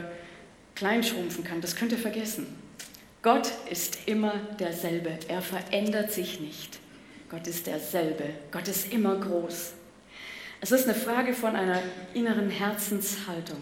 kleinschrumpfen 0.75 1.45
kann, 1.45 1.61
das 1.61 1.77
könnt 1.77 1.93
ihr 1.93 1.99
vergessen. 1.99 2.47
Gott 3.23 3.51
ist 3.71 4.07
immer 4.07 4.35
derselbe, 4.59 5.11
er 5.29 5.41
verändert 5.41 6.13
sich 6.13 6.41
nicht. 6.41 6.79
Gott 7.31 7.47
ist 7.47 7.67
derselbe, 7.67 8.25
Gott 8.51 8.69
ist 8.69 8.93
immer 8.93 9.17
groß. 9.17 9.73
Es 10.61 10.73
ist 10.73 10.85
eine 10.85 10.95
Frage 10.95 11.33
von 11.33 11.55
einer 11.57 11.81
inneren 12.15 12.51
Herzenshaltung. 12.51 13.59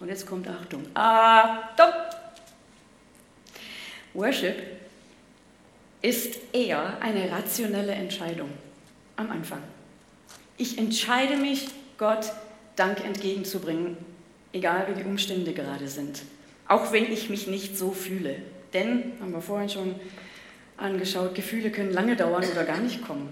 Und 0.00 0.08
jetzt 0.08 0.26
kommt 0.26 0.48
Achtung. 0.48 0.82
Achtung! 0.94 1.92
Worship 4.14 4.79
ist 6.02 6.38
eher 6.52 6.98
eine 7.00 7.30
rationelle 7.30 7.92
Entscheidung 7.92 8.50
am 9.16 9.30
Anfang. 9.30 9.62
Ich 10.56 10.78
entscheide 10.78 11.36
mich, 11.36 11.68
Gott 11.98 12.32
Dank 12.76 13.04
entgegenzubringen, 13.04 13.96
egal 14.52 14.86
wie 14.88 15.02
die 15.02 15.06
Umstände 15.06 15.52
gerade 15.52 15.88
sind, 15.88 16.22
auch 16.66 16.92
wenn 16.92 17.12
ich 17.12 17.28
mich 17.28 17.46
nicht 17.46 17.76
so 17.76 17.92
fühle. 17.92 18.36
Denn, 18.72 19.12
haben 19.20 19.32
wir 19.32 19.42
vorhin 19.42 19.68
schon 19.68 19.94
angeschaut, 20.76 21.34
Gefühle 21.34 21.70
können 21.70 21.92
lange 21.92 22.16
dauern 22.16 22.44
oder 22.50 22.64
gar 22.64 22.78
nicht 22.78 23.06
kommen. 23.06 23.28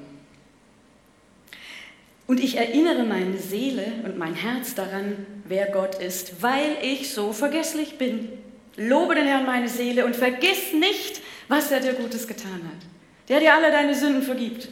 Und 2.27 2.41
ich 2.41 2.57
erinnere 2.59 3.05
meine 3.05 3.39
Seele 3.39 3.87
und 4.05 4.19
mein 4.19 4.35
Herz 4.35 4.75
daran, 4.75 5.27
wer 5.47 5.67
Gott 5.69 5.95
ist, 5.95 6.43
weil 6.43 6.77
ich 6.83 7.11
so 7.11 7.33
vergesslich 7.33 7.97
bin. 7.97 8.29
Lobe 8.77 9.15
den 9.15 9.27
Herrn 9.27 9.47
meine 9.47 9.69
Seele 9.69 10.05
und 10.05 10.15
vergiss 10.15 10.75
nicht, 10.75 11.23
was 11.49 11.71
er 11.71 11.81
dir 11.81 11.95
Gutes 11.95 12.27
getan 12.27 12.63
hat. 12.65 12.87
Der 13.29 13.41
dir 13.41 13.55
alle 13.55 13.71
deine 13.71 13.95
Sünden 13.95 14.23
vergibt 14.23 14.69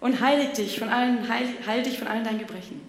und 0.00 0.20
heiligt 0.20 0.56
dich 0.58 0.78
von 0.78 0.88
allen, 0.88 1.28
heil, 1.28 1.48
heil 1.66 1.82
dich 1.82 1.98
von 1.98 2.08
allen 2.08 2.24
deinen 2.24 2.38
Gebrechen. 2.38 2.80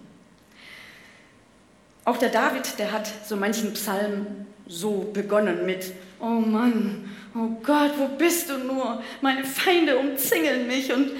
Auch 2.04 2.16
der 2.16 2.30
David, 2.30 2.78
der 2.78 2.92
hat 2.92 3.10
so 3.26 3.36
manchen 3.36 3.74
Psalm 3.74 4.46
so 4.66 5.10
begonnen 5.12 5.66
mit, 5.66 5.92
oh 6.20 6.24
Mann, 6.24 7.10
oh 7.34 7.48
Gott, 7.62 7.92
wo 7.98 8.08
bist 8.08 8.48
du 8.50 8.58
nur? 8.58 9.02
Meine 9.20 9.44
Feinde 9.44 9.98
umzingeln 9.98 10.66
mich 10.66 10.92
und 10.92 11.10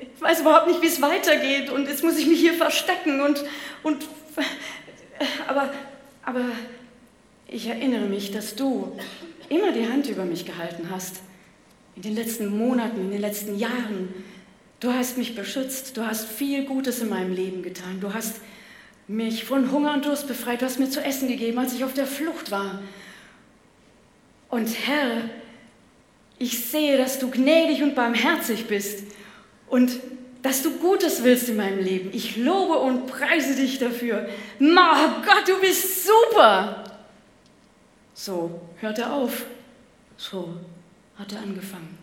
ich 0.00 0.20
weiß 0.20 0.40
überhaupt 0.40 0.66
nicht, 0.68 0.82
wie 0.82 0.86
es 0.86 1.00
weitergeht 1.00 1.70
und 1.70 1.88
jetzt 1.88 2.04
muss 2.04 2.18
ich 2.18 2.26
mich 2.26 2.40
hier 2.40 2.54
verstecken 2.54 3.20
und, 3.20 3.42
und 3.82 4.06
aber, 5.48 5.72
aber 6.24 6.44
ich 7.48 7.66
erinnere 7.66 8.06
mich, 8.06 8.30
dass 8.30 8.54
du 8.54 8.96
immer 9.50 9.72
die 9.72 9.86
Hand 9.86 10.08
über 10.08 10.24
mich 10.24 10.46
gehalten 10.46 10.88
hast. 10.90 11.16
In 11.96 12.02
den 12.02 12.14
letzten 12.14 12.56
Monaten, 12.56 13.00
in 13.00 13.10
den 13.10 13.20
letzten 13.20 13.58
Jahren. 13.58 14.14
Du 14.78 14.92
hast 14.92 15.18
mich 15.18 15.34
beschützt. 15.34 15.98
Du 15.98 16.06
hast 16.06 16.26
viel 16.26 16.64
Gutes 16.64 17.00
in 17.00 17.10
meinem 17.10 17.34
Leben 17.34 17.62
getan. 17.62 18.00
Du 18.00 18.14
hast 18.14 18.36
mich 19.06 19.44
von 19.44 19.70
Hunger 19.70 19.92
und 19.92 20.06
Durst 20.06 20.26
befreit. 20.26 20.62
Du 20.62 20.66
hast 20.66 20.78
mir 20.78 20.88
zu 20.88 21.04
essen 21.04 21.28
gegeben, 21.28 21.58
als 21.58 21.74
ich 21.74 21.84
auf 21.84 21.92
der 21.92 22.06
Flucht 22.06 22.50
war. 22.50 22.80
Und 24.48 24.68
Herr, 24.86 25.28
ich 26.38 26.64
sehe, 26.64 26.96
dass 26.96 27.18
du 27.18 27.30
gnädig 27.30 27.82
und 27.82 27.94
barmherzig 27.94 28.66
bist. 28.66 29.04
Und 29.68 30.00
dass 30.42 30.62
du 30.62 30.78
Gutes 30.78 31.22
willst 31.22 31.48
in 31.48 31.56
meinem 31.56 31.80
Leben. 31.80 32.10
Ich 32.12 32.36
lobe 32.36 32.78
und 32.78 33.06
preise 33.06 33.56
dich 33.56 33.78
dafür. 33.78 34.26
Oh 34.60 35.22
Gott, 35.24 35.46
du 35.46 35.60
bist 35.60 36.06
super. 36.06 36.89
So 38.14 38.60
hört 38.80 38.98
er 38.98 39.12
auf. 39.12 39.46
So 40.16 40.54
hat 41.16 41.32
er 41.32 41.40
angefangen. 41.40 41.98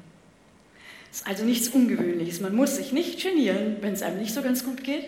Das 1.10 1.22
ist 1.22 1.28
also 1.28 1.46
nichts 1.46 1.70
Ungewöhnliches. 1.70 2.42
Man 2.42 2.56
muss 2.56 2.76
sich 2.76 2.92
nicht 2.92 3.22
genieren, 3.22 3.78
wenn 3.82 3.94
es 3.94 4.02
einem 4.02 4.20
nicht 4.20 4.34
so 4.34 4.42
ganz 4.42 4.64
gut 4.64 4.84
geht. 4.84 5.06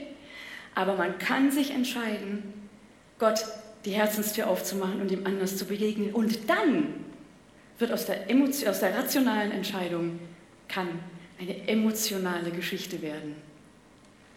Aber 0.76 0.96
man 0.96 1.18
kann 1.20 1.52
sich 1.52 1.72
entscheiden, 1.72 2.44
Gott 3.18 3.46
die 3.86 3.92
Herzenstür 3.92 4.48
aufzumachen 4.48 5.02
und 5.02 5.12
ihm 5.12 5.26
anders 5.26 5.58
zu 5.58 5.66
begegnen. 5.66 6.14
Und 6.14 6.50
dann 6.50 6.94
wird 7.78 7.92
aus 7.92 8.06
der, 8.06 8.30
Emotion, 8.30 8.70
aus 8.70 8.80
der 8.80 8.98
rationalen 8.98 9.52
Entscheidung 9.52 10.20
kann 10.68 10.88
eine 11.40 11.68
emotionale 11.68 12.52
Geschichte 12.52 13.02
werden, 13.02 13.36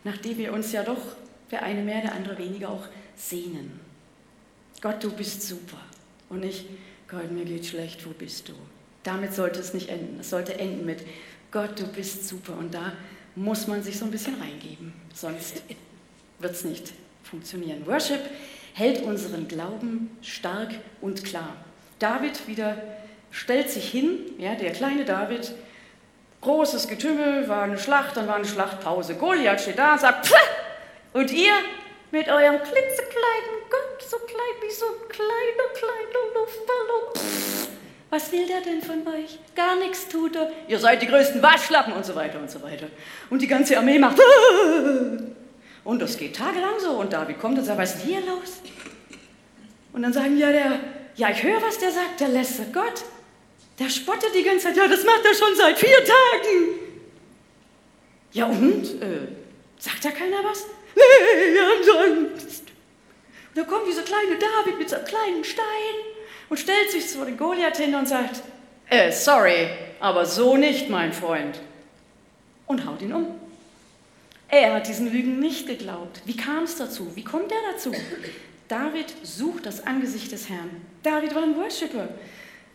nach 0.05 0.17
der 0.19 0.39
wir 0.39 0.53
uns 0.53 0.73
ja 0.73 0.83
doch, 0.83 1.17
der 1.51 1.63
eine 1.63 1.83
mehr, 1.83 2.01
der 2.01 2.15
andere 2.15 2.39
weniger, 2.39 2.71
auch 2.71 2.87
sehnen. 3.17 3.81
Gott, 4.81 5.03
du 5.03 5.11
bist 5.11 5.43
super. 5.43 5.79
Und 6.33 6.41
nicht, 6.41 6.65
Gott, 7.09 7.31
mir 7.31 7.45
geht 7.45 7.67
schlecht, 7.67 8.07
wo 8.07 8.11
bist 8.11 8.49
du? 8.49 8.55
Damit 9.03 9.35
sollte 9.35 9.61
es 9.61 9.75
nicht 9.75 9.91
enden. 9.91 10.19
Es 10.19 10.31
sollte 10.31 10.59
enden 10.59 10.87
mit, 10.87 11.05
Gott, 11.51 11.79
du 11.79 11.87
bist 11.87 12.27
super. 12.27 12.57
Und 12.57 12.73
da 12.73 12.95
muss 13.37 13.67
man 13.67 13.83
sich 13.83 13.99
so 13.99 14.07
ein 14.07 14.11
bisschen 14.11 14.41
reingeben, 14.41 14.95
sonst 15.13 15.63
wird 16.39 16.53
es 16.53 16.65
nicht 16.65 16.93
funktionieren. 17.23 17.87
Worship 17.87 18.21
hält 18.73 19.03
unseren 19.03 19.47
Glauben 19.47 20.17
stark 20.23 20.71
und 21.03 21.23
klar. 21.23 21.55
David 21.99 22.49
wieder 22.49 22.77
stellt 23.31 23.71
sich 23.71 23.91
hin, 23.91 24.19
ja, 24.39 24.55
der 24.55 24.73
kleine 24.73 25.05
David, 25.05 25.53
großes 26.41 26.89
Getümmel, 26.89 27.47
war 27.49 27.65
eine 27.65 27.79
Schlacht, 27.79 28.17
dann 28.17 28.27
war 28.27 28.37
eine 28.37 28.47
Schlachtpause. 28.47 29.17
Goliath 29.17 29.61
steht 29.61 29.79
da 29.79 29.93
und 29.93 30.01
sagt, 30.01 30.27
Pfff! 30.27 30.49
und 31.13 31.31
ihr 31.31 31.53
mit 32.11 32.29
eurem 32.29 32.57
klitzekleinen 32.57 33.62
Gott, 33.73 34.03
so 34.07 34.19
klein 34.19 34.57
wie 34.61 34.71
so 34.71 34.85
ein 34.85 35.09
kleiner, 35.09 35.67
kleiner 35.81 36.23
Luftballon. 36.35 37.15
Pff, 37.17 37.69
was 38.11 38.31
will 38.31 38.47
der 38.47 38.61
denn 38.61 38.83
von 38.83 39.01
euch? 39.09 39.39
Gar 39.57 39.77
nichts 39.77 40.07
tut 40.09 40.37
er. 40.37 40.53
Ihr 40.69 40.79
seid 40.79 41.01
die 41.01 41.07
größten 41.07 41.43
Waschlappen 41.43 41.95
und 41.95 42.05
so 42.05 42.15
weiter 42.15 42.39
und 42.39 42.51
so 42.51 42.61
weiter. 42.63 42.89
Und 43.31 43.41
die 43.41 43.47
ganze 43.47 43.79
Armee 43.79 43.99
macht. 43.99 44.19
Und 45.85 45.99
das 46.03 46.19
geht 46.19 46.37
tagelang 46.37 46.79
so. 46.79 46.91
Und 46.91 47.13
David 47.13 47.41
kommt 47.41 47.59
und 47.59 47.65
sagt, 47.65 47.79
was 47.79 47.95
ist 47.95 48.03
denn 48.03 48.09
hier 48.11 48.21
los? 48.21 48.61
Und 49.95 50.03
dann 50.03 50.13
sagen 50.13 50.37
ja, 50.37 50.53
der, 50.53 50.79
ja, 51.17 51.31
ich 51.31 51.43
höre, 51.43 51.63
was 51.63 51.79
der 51.79 51.91
sagt, 51.91 52.21
der 52.21 52.29
lässt 52.29 52.61
Gott. 52.75 53.05
Der 53.79 53.89
spottet 53.89 54.35
die 54.35 54.43
ganze 54.43 54.67
Zeit, 54.67 54.77
ja, 54.77 54.87
das 54.87 55.05
macht 55.05 55.25
er 55.25 55.35
schon 55.35 55.57
seit 55.57 55.79
vier 55.79 55.97
Tagen. 55.97 56.79
Ja, 58.33 58.47
und? 58.47 59.03
Äh, 59.03 59.29
sagt 59.79 60.05
da 60.05 60.11
keiner 60.11 60.45
was? 60.45 60.67
Nee, 60.95 61.59
haben 61.59 62.29
Angst. 62.35 62.65
Und 63.55 63.59
da 63.59 63.65
kommt 63.65 63.87
dieser 63.87 64.03
kleine 64.03 64.39
David 64.39 64.79
mit 64.79 64.89
so 64.89 64.97
einem 64.97 65.05
kleinen 65.05 65.45
Stein 65.45 65.65
und 66.49 66.59
stellt 66.59 66.91
sich 66.91 67.05
vor 67.05 67.27
den 67.27 67.37
Goliath 67.37 67.77
hin 67.77 67.95
und 67.95 68.09
sagt, 68.09 68.43
äh, 68.89 69.13
sorry, 69.13 69.69
aber 70.01 70.25
so 70.25 70.57
nicht, 70.57 70.89
mein 70.89 71.13
Freund. 71.13 71.61
Und 72.67 72.87
haut 72.87 73.03
ihn 73.03 73.13
um. 73.13 73.27
Er 74.49 74.75
hat 74.75 74.89
diesen 74.89 75.13
Lügen 75.13 75.39
nicht 75.39 75.67
geglaubt. 75.67 76.23
Wie 76.25 76.37
kam 76.37 76.65
es 76.65 76.77
dazu? 76.77 77.15
Wie 77.15 77.25
kommt 77.25 77.53
er 77.53 77.73
dazu? 77.73 77.93
David 78.69 79.13
sucht 79.23 79.67
das 79.67 79.87
Angesicht 79.87 80.33
des 80.33 80.49
Herrn. 80.49 80.71
David 81.03 81.35
war 81.35 81.43
ein 81.43 81.57
Worshipper. 81.57 82.09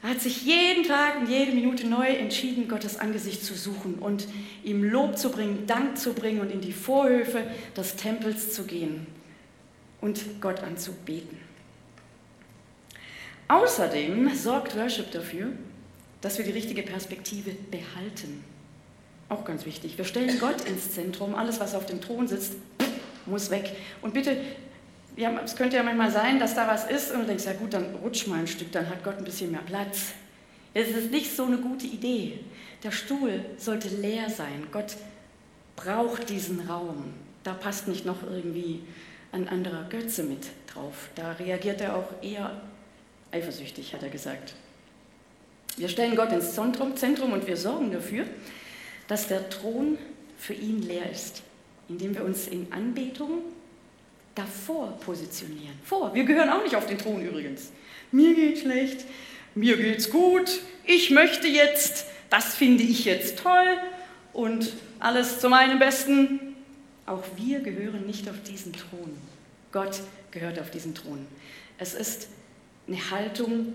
Er 0.04 0.10
hat 0.10 0.22
sich 0.22 0.44
jeden 0.44 0.84
Tag 0.84 1.20
und 1.20 1.28
jede 1.28 1.54
Minute 1.54 1.88
neu 1.88 2.08
entschieden, 2.08 2.68
Gottes 2.68 3.00
Angesicht 3.00 3.44
zu 3.44 3.56
suchen 3.56 3.96
und 3.96 4.28
ihm 4.63 4.84
Lob 4.84 5.18
zu 5.18 5.32
bringen, 5.32 5.66
Dank 5.66 5.98
zu 5.98 6.13
bringen 6.13 6.40
und 6.40 6.52
in 6.52 6.62
die 6.62 6.72
Vorhöfe 6.72 7.46
des 7.76 7.96
Tempels 7.96 8.54
zu 8.54 8.66
gehen 8.66 9.08
und 10.02 10.42
Gott 10.42 10.62
anzubeten. 10.62 11.38
Außerdem 13.48 14.36
sorgt 14.36 14.76
Worship 14.76 15.12
dafür, 15.12 15.48
dass 16.22 16.38
wir 16.38 16.46
die 16.46 16.52
richtige 16.52 16.84
Perspektive 16.84 17.52
behalten. 17.72 18.44
Auch 19.30 19.46
ganz 19.46 19.66
wichtig. 19.66 19.98
Wir 19.98 20.06
stellen 20.06 20.40
Gott 20.40 20.62
ins 20.68 20.92
Zentrum. 20.92 21.36
Alles, 21.36 21.60
was 21.60 21.76
auf 21.76 21.86
dem 21.86 22.02
Thron 22.02 22.28
sitzt, 22.28 22.54
muss 23.26 23.50
weg. 23.50 23.76
Und 24.02 24.14
bitte, 24.14 24.38
ja, 25.16 25.32
es 25.44 25.56
könnte 25.56 25.78
ja 25.78 25.84
manchmal 25.84 26.12
sein, 26.12 26.40
dass 26.40 26.56
da 26.56 26.68
was 26.68 26.90
ist 26.90 27.12
und 27.12 27.22
du 27.22 27.26
denkst, 27.28 27.46
ja 27.46 27.54
gut, 27.54 27.74
dann 27.74 27.96
rutsch 27.96 28.28
mal 28.28 28.40
ein 28.40 28.48
Stück, 28.48 28.72
dann 28.72 28.90
hat 28.90 29.04
Gott 29.04 29.18
ein 29.18 29.24
bisschen 29.24 29.52
mehr 29.52 29.62
Platz. 29.62 30.14
Es 30.74 30.90
ist 30.90 31.12
nicht 31.12 31.36
so 31.36 31.46
eine 31.46 31.58
gute 31.58 31.88
Idee. 31.88 32.40
Der 32.84 32.92
Stuhl 32.92 33.44
sollte 33.58 33.88
leer 33.88 34.30
sein. 34.30 34.68
Gott 34.72 34.96
braucht 35.76 36.30
diesen 36.30 36.68
Raum. 36.70 37.14
Da 37.44 37.54
passt 37.54 37.88
nicht 37.88 38.06
noch 38.06 38.24
irgendwie 38.24 38.82
ein 39.38 39.47
anderer 39.50 39.84
Götze 39.89 40.23
mit 40.23 40.47
drauf. 40.73 41.10
Da 41.15 41.34
reagiert 41.34 41.80
er 41.82 41.95
auch 41.95 42.10
eher 42.21 42.60
eifersüchtig, 43.32 43.93
hat 43.93 44.04
er 44.04 44.10
gesagt. 44.10 44.54
Wir 45.78 45.89
stellen 45.89 46.15
Gott 46.15 46.32
ins 46.32 46.54
Zentrum, 46.54 47.34
und 47.34 47.45
wir 47.45 47.56
sorgen 47.56 47.91
dafür, 47.91 48.26
dass 49.08 49.28
der 49.28 49.50
Thron 49.50 49.97
für 50.38 50.54
ihn 50.54 50.82
leer 50.82 51.10
ist, 51.12 51.43
indem 51.88 52.15
wir 52.15 52.26
uns 52.26 52.47
in 52.47 52.71
Anbetung 52.71 53.41
davor 54.34 54.97
positionieren. 55.00 55.78
Vor, 55.84 56.13
wir 56.13 56.23
gehören 56.23 56.50
auch 56.50 56.63
nicht 56.63 56.76
auf 56.76 56.88
den 56.88 56.97
Thron 56.97 57.21
übrigens. 57.21 57.71
Mir 58.12 58.34
geht 58.34 58.60
schlecht, 58.60 59.06
mir 59.54 59.78
geht's 59.78 60.10
gut, 60.10 60.62
ich 60.84 61.12
möchte 61.12 61.47
jetzt, 61.47 62.06
das 62.30 62.56
finde 62.56 62.84
ich 62.84 63.06
jetzt 63.06 63.39
toll 63.39 63.78
und 64.34 64.73
alles 65.00 65.39
zu 65.39 65.50
meinem 65.50 65.80
Besten. 65.80 66.47
Auch 67.08 67.24
wir 67.38 67.62
gehören 67.62 68.06
nicht 68.06 68.30
auf 68.30 68.43
diesen 68.43 68.74
Thron. 68.74 69.17
Gott 69.72 70.02
gehört 70.32 70.60
auf 70.60 70.70
diesen 70.70 70.93
Thron. 70.93 71.26
Es 71.80 71.93
ist 71.93 72.28
eine 72.88 73.10
Haltung 73.10 73.74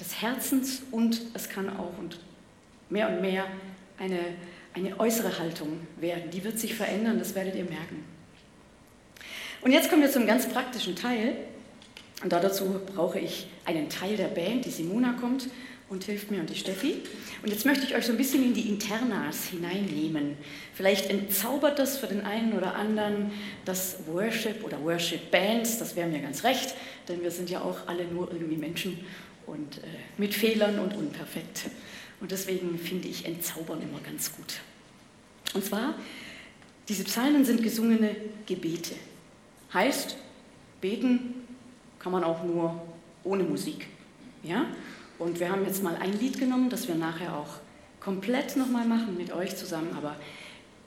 des 0.00 0.22
Herzens 0.22 0.82
und 0.90 1.20
es 1.34 1.48
kann 1.48 1.68
auch 1.76 1.98
und 1.98 2.20
mehr 2.88 3.08
und 3.08 3.20
mehr 3.20 3.46
eine, 3.98 4.20
eine 4.74 4.98
äußere 4.98 5.38
Haltung 5.38 5.80
werden. 5.98 6.30
Die 6.30 6.44
wird 6.44 6.58
sich 6.58 6.74
verändern, 6.74 7.18
das 7.18 7.34
werdet 7.34 7.56
ihr 7.56 7.64
merken. 7.64 8.04
Und 9.60 9.72
jetzt 9.72 9.90
kommen 9.90 10.02
wir 10.02 10.10
zum 10.10 10.26
ganz 10.26 10.48
praktischen 10.48 10.94
Teil. 10.94 11.36
Und 12.22 12.32
dazu 12.32 12.80
brauche 12.94 13.18
ich 13.18 13.48
einen 13.64 13.88
Teil 13.88 14.16
der 14.16 14.28
Band, 14.28 14.64
die 14.64 14.70
Simona 14.70 15.14
kommt 15.14 15.48
und 15.88 16.04
hilft 16.04 16.30
mir 16.30 16.40
und 16.40 16.50
die 16.50 16.56
Steffi. 16.56 16.96
Und 17.42 17.50
jetzt 17.50 17.66
möchte 17.66 17.84
ich 17.84 17.94
euch 17.94 18.06
so 18.06 18.12
ein 18.12 18.18
bisschen 18.18 18.42
in 18.42 18.54
die 18.54 18.68
Internas 18.68 19.46
hineinnehmen. 19.46 20.36
Vielleicht 20.74 21.10
entzaubert 21.10 21.78
das 21.78 21.98
für 21.98 22.06
den 22.06 22.22
einen 22.22 22.54
oder 22.54 22.74
anderen 22.74 23.30
das 23.64 23.98
Worship 24.06 24.64
oder 24.64 24.82
Worship 24.82 25.30
Bands, 25.30 25.78
das 25.78 25.94
wäre 25.94 26.08
mir 26.08 26.20
ganz 26.20 26.44
recht, 26.44 26.74
denn 27.08 27.22
wir 27.22 27.30
sind 27.30 27.50
ja 27.50 27.60
auch 27.60 27.86
alle 27.86 28.06
nur 28.06 28.32
irgendwie 28.32 28.56
Menschen 28.56 28.98
und 29.46 29.78
äh, 29.78 29.80
mit 30.16 30.34
Fehlern 30.34 30.78
und 30.78 30.94
unperfekt. 30.96 31.66
Und 32.20 32.30
deswegen 32.30 32.78
finde 32.78 33.08
ich 33.08 33.26
Entzaubern 33.26 33.82
immer 33.82 34.00
ganz 34.00 34.34
gut. 34.34 34.60
Und 35.52 35.64
zwar, 35.64 35.94
diese 36.88 37.04
Psalmen 37.04 37.44
sind 37.44 37.62
gesungene 37.62 38.16
Gebete. 38.46 38.94
Heißt, 39.72 40.16
beten 40.80 41.34
kann 41.98 42.12
man 42.12 42.24
auch 42.24 42.42
nur 42.44 42.82
ohne 43.24 43.42
Musik. 43.42 43.86
Ja? 44.42 44.66
Und 45.18 45.40
wir 45.40 45.50
haben 45.50 45.64
jetzt 45.64 45.82
mal 45.82 45.96
ein 45.96 46.18
Lied 46.18 46.38
genommen, 46.38 46.70
das 46.70 46.88
wir 46.88 46.94
nachher 46.94 47.36
auch 47.36 47.60
komplett 48.00 48.56
nochmal 48.56 48.86
machen 48.86 49.16
mit 49.16 49.32
euch 49.32 49.56
zusammen. 49.56 49.94
Aber 49.96 50.16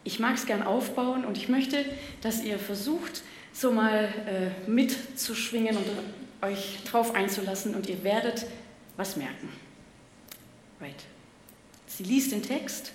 ich 0.04 0.20
mag 0.20 0.36
es 0.36 0.46
gern 0.46 0.64
aufbauen 0.64 1.26
und 1.26 1.38
ich 1.38 1.50
möchte, 1.50 1.84
dass 2.22 2.44
ihr 2.44 2.60
versucht, 2.60 3.24
so 3.54 3.72
mal 3.72 4.10
äh, 4.28 4.70
mitzuschwingen 4.70 5.76
und 5.76 5.86
euch 6.42 6.78
drauf 6.86 7.16
einzulassen 7.16 7.74
und 7.74 7.90
ihr 7.90 8.04
werdet 8.04 8.46
was 8.98 9.18
merken. 9.18 9.50
Right. 10.80 11.04
Sie 11.88 12.04
liest 12.04 12.32
den 12.32 12.44
Text 12.44 12.92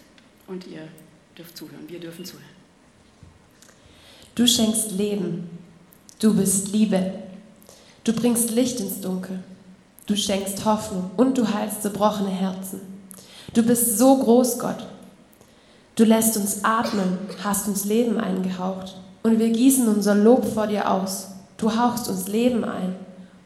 und 0.47 0.67
ihr 0.69 0.87
dürft 1.37 1.57
zuhören. 1.57 1.89
Wir 1.89 1.99
dürfen 1.99 2.25
zuhören. 2.25 2.47
Du 4.35 4.47
schenkst 4.47 4.93
Leben. 4.93 5.51
Du 6.21 6.35
bist 6.35 6.69
Liebe. 6.73 7.15
Du 8.05 8.13
bringst 8.13 8.51
Licht 8.53 8.79
ins 8.81 9.01
Dunkel. 9.01 9.43
Du 10.13 10.19
schenkst 10.19 10.67
Hoffnung 10.67 11.11
und 11.17 11.39
du 11.39 11.55
heilst 11.55 11.81
zerbrochene 11.81 12.29
Herzen. 12.29 12.83
Du 13.55 13.63
bist 13.63 13.97
so 13.97 14.19
groß, 14.19 14.59
Gott. 14.59 14.87
Du 15.95 16.05
lässt 16.05 16.37
uns 16.37 16.63
atmen, 16.65 17.17
hast 17.43 17.67
uns 17.67 17.87
Leben 17.87 18.19
eingehaucht 18.19 18.95
und 19.23 19.39
wir 19.39 19.49
gießen 19.49 19.89
unser 19.89 20.15
Lob 20.15 20.45
vor 20.45 20.67
dir 20.67 20.91
aus. 20.91 21.29
Du 21.57 21.75
hauchst 21.75 22.11
uns 22.11 22.29
Leben 22.29 22.63
ein 22.63 22.95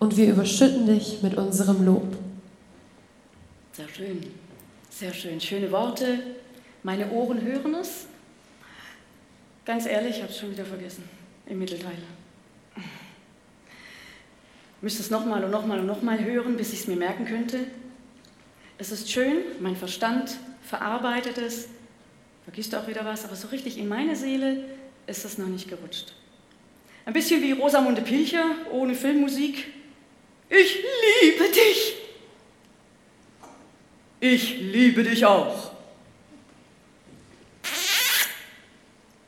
und 0.00 0.16
wir 0.16 0.26
überschütten 0.26 0.88
dich 0.88 1.22
mit 1.22 1.36
unserem 1.36 1.86
Lob. 1.86 2.16
Sehr 3.72 3.88
schön, 3.88 4.26
sehr 4.90 5.14
schön. 5.14 5.40
Schöne 5.40 5.70
Worte. 5.70 6.18
Meine 6.82 7.08
Ohren 7.12 7.42
hören 7.42 7.76
es. 7.76 8.06
Ganz 9.64 9.86
ehrlich, 9.86 10.16
ich 10.16 10.22
habe 10.22 10.32
es 10.32 10.38
schon 10.40 10.50
wieder 10.50 10.64
vergessen 10.64 11.04
im 11.46 11.60
Mittelteil. 11.60 12.02
Müsste 14.80 15.02
es 15.02 15.10
nochmal 15.10 15.42
und 15.44 15.50
nochmal 15.50 15.80
und 15.80 15.86
nochmal 15.86 16.22
hören, 16.22 16.56
bis 16.56 16.72
ich 16.72 16.80
es 16.80 16.86
mir 16.86 16.96
merken 16.96 17.24
könnte. 17.24 17.60
Es 18.78 18.92
ist 18.92 19.10
schön, 19.10 19.38
mein 19.60 19.76
Verstand 19.76 20.36
verarbeitet 20.62 21.38
es, 21.38 21.68
vergisst 22.44 22.74
auch 22.74 22.86
wieder 22.86 23.04
was, 23.04 23.24
aber 23.24 23.36
so 23.36 23.48
richtig 23.48 23.78
in 23.78 23.88
meine 23.88 24.14
Seele 24.14 24.64
ist 25.06 25.24
das 25.24 25.38
noch 25.38 25.46
nicht 25.46 25.68
gerutscht. 25.68 26.12
Ein 27.06 27.12
bisschen 27.12 27.40
wie 27.42 27.52
Rosamunde 27.52 28.02
Pilcher 28.02 28.44
ohne 28.72 28.94
Filmmusik. 28.94 29.68
Ich 30.50 30.78
liebe 31.22 31.44
dich. 31.44 31.94
Ich 34.20 34.58
liebe 34.58 35.04
dich 35.04 35.24
auch. 35.24 35.72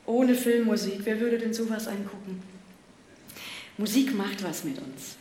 Ohne 0.05 0.35
Filmmusik, 0.35 1.01
wer 1.03 1.19
würde 1.19 1.37
denn 1.37 1.53
sowas 1.53 1.87
angucken? 1.87 2.41
Musik 3.77 4.13
macht 4.13 4.43
was 4.43 4.63
mit 4.63 4.77
uns. 4.79 5.18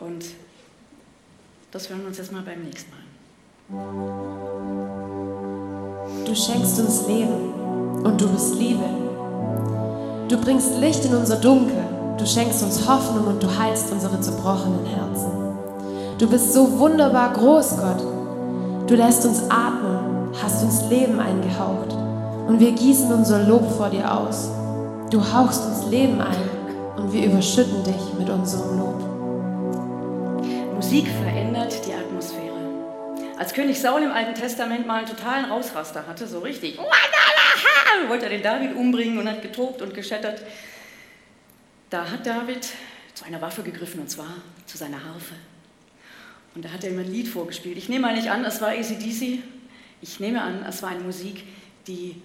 Und 0.00 0.24
das 1.70 1.88
hören 1.88 2.00
wir 2.00 2.08
uns 2.08 2.18
jetzt 2.18 2.32
mal 2.32 2.42
beim 2.42 2.62
nächsten 2.62 2.90
Mal. 2.90 3.06
Du 6.24 6.34
schenkst 6.34 6.78
uns 6.78 7.06
Leben 7.06 7.52
und 8.04 8.20
du 8.20 8.28
bist 8.28 8.54
Liebe. 8.56 8.84
Du 10.28 10.40
bringst 10.40 10.76
Licht 10.78 11.04
in 11.04 11.14
unser 11.14 11.36
Dunkel. 11.36 11.82
Du 12.18 12.26
schenkst 12.26 12.62
uns 12.62 12.88
Hoffnung 12.88 13.26
und 13.26 13.42
du 13.42 13.58
heilst 13.58 13.92
unsere 13.92 14.20
zerbrochenen 14.20 14.84
Herzen. 14.86 15.30
Du 16.18 16.28
bist 16.28 16.52
so 16.52 16.78
wunderbar 16.78 17.32
groß, 17.32 17.76
Gott. 17.76 18.02
Du 18.88 18.94
lässt 18.94 19.26
uns 19.26 19.42
atmen, 19.50 20.30
hast 20.42 20.62
uns 20.62 20.88
Leben 20.88 21.18
eingehaucht 21.20 21.92
und 22.46 22.60
wir 22.60 22.72
gießen 22.72 23.12
unser 23.12 23.44
Lob 23.46 23.70
vor 23.76 23.90
dir 23.90 24.16
aus. 24.16 24.48
Du 25.10 25.20
hauchst 25.20 25.64
uns 25.66 25.86
Leben 25.90 26.20
ein 26.20 26.48
und 26.96 27.12
wir 27.12 27.26
überschütten 27.26 27.82
dich 27.84 28.14
mit 28.18 28.30
unserem 28.30 28.78
Lob. 28.78 28.95
Musik 30.76 31.08
verändert 31.08 31.86
die 31.86 31.94
Atmosphäre. 31.94 32.54
Als 33.38 33.54
König 33.54 33.80
Saul 33.80 34.02
im 34.02 34.10
Alten 34.10 34.34
Testament 34.34 34.86
mal 34.86 34.98
einen 34.98 35.06
totalen 35.06 35.46
Ausraster 35.46 36.06
hatte, 36.06 36.26
so 36.26 36.40
richtig, 36.40 36.78
wollte 38.08 38.26
er 38.26 38.30
den 38.30 38.42
David 38.42 38.76
umbringen 38.76 39.16
und 39.16 39.26
hat 39.26 39.40
getobt 39.40 39.80
und 39.80 39.94
geschettert, 39.94 40.42
da 41.88 42.10
hat 42.10 42.26
David 42.26 42.68
zu 43.14 43.24
einer 43.24 43.40
Waffe 43.40 43.62
gegriffen 43.62 44.00
und 44.00 44.10
zwar 44.10 44.34
zu 44.66 44.76
seiner 44.76 45.02
Harfe. 45.02 45.32
Und 46.54 46.66
da 46.66 46.68
hat 46.68 46.84
er 46.84 46.90
ihm 46.90 46.98
ein 46.98 47.10
Lied 47.10 47.28
vorgespielt. 47.28 47.78
Ich 47.78 47.88
nehme 47.88 48.08
mal 48.08 48.14
nicht 48.14 48.28
an, 48.30 48.44
es 48.44 48.60
war 48.60 48.68
ACDC. 48.68 49.38
Ich 50.02 50.20
nehme 50.20 50.42
an, 50.42 50.62
es 50.68 50.82
war 50.82 50.90
eine 50.90 51.00
Musik, 51.00 51.44
die 51.86 52.20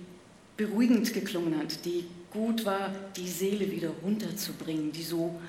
beruhigend 0.58 1.14
geklungen 1.14 1.58
hat, 1.58 1.86
die 1.86 2.06
gut 2.34 2.66
war, 2.66 2.92
die 3.16 3.30
Seele 3.30 3.72
wieder 3.72 3.92
runterzubringen, 4.04 4.92
die 4.92 5.04
so 5.04 5.40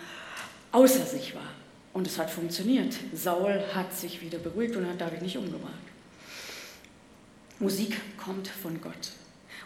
außer 0.71 1.05
sich 1.05 1.35
war. 1.35 1.62
Und 1.92 2.07
es 2.07 2.18
hat 2.18 2.31
funktioniert. 2.31 2.94
Saul 3.12 3.62
hat 3.74 3.92
sich 3.92 4.20
wieder 4.22 4.38
beruhigt 4.38 4.76
und 4.76 4.87
hat 4.87 5.00
David 5.00 5.22
nicht 5.22 5.37
umgebracht. 5.37 5.72
Musik 7.59 7.96
kommt 8.16 8.48
von 8.48 8.81
Gott. 8.81 9.12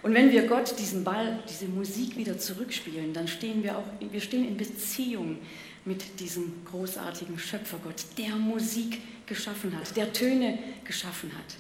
Und 0.03 0.15
wenn 0.15 0.31
wir 0.31 0.47
Gott 0.47 0.79
diesen 0.79 1.03
Ball, 1.05 1.39
diese 1.49 1.67
Musik 1.67 2.17
wieder 2.17 2.39
zurückspielen, 2.39 3.13
dann 3.13 3.27
stehen 3.27 3.63
wir 3.63 3.79
auch, 3.79 3.85
wir 3.99 4.21
stehen 4.21 4.47
in 4.47 4.57
Beziehung 4.57 5.39
mit 5.85 6.21
diesem 6.21 6.53
großartigen 6.71 7.39
Schöpfergott, 7.39 8.05
der 8.19 8.37
Musik 8.37 9.01
geschaffen 9.27 9.77
hat, 9.77 9.97
der 9.97 10.13
Töne 10.13 10.59
geschaffen 10.85 11.33
hat, 11.33 11.57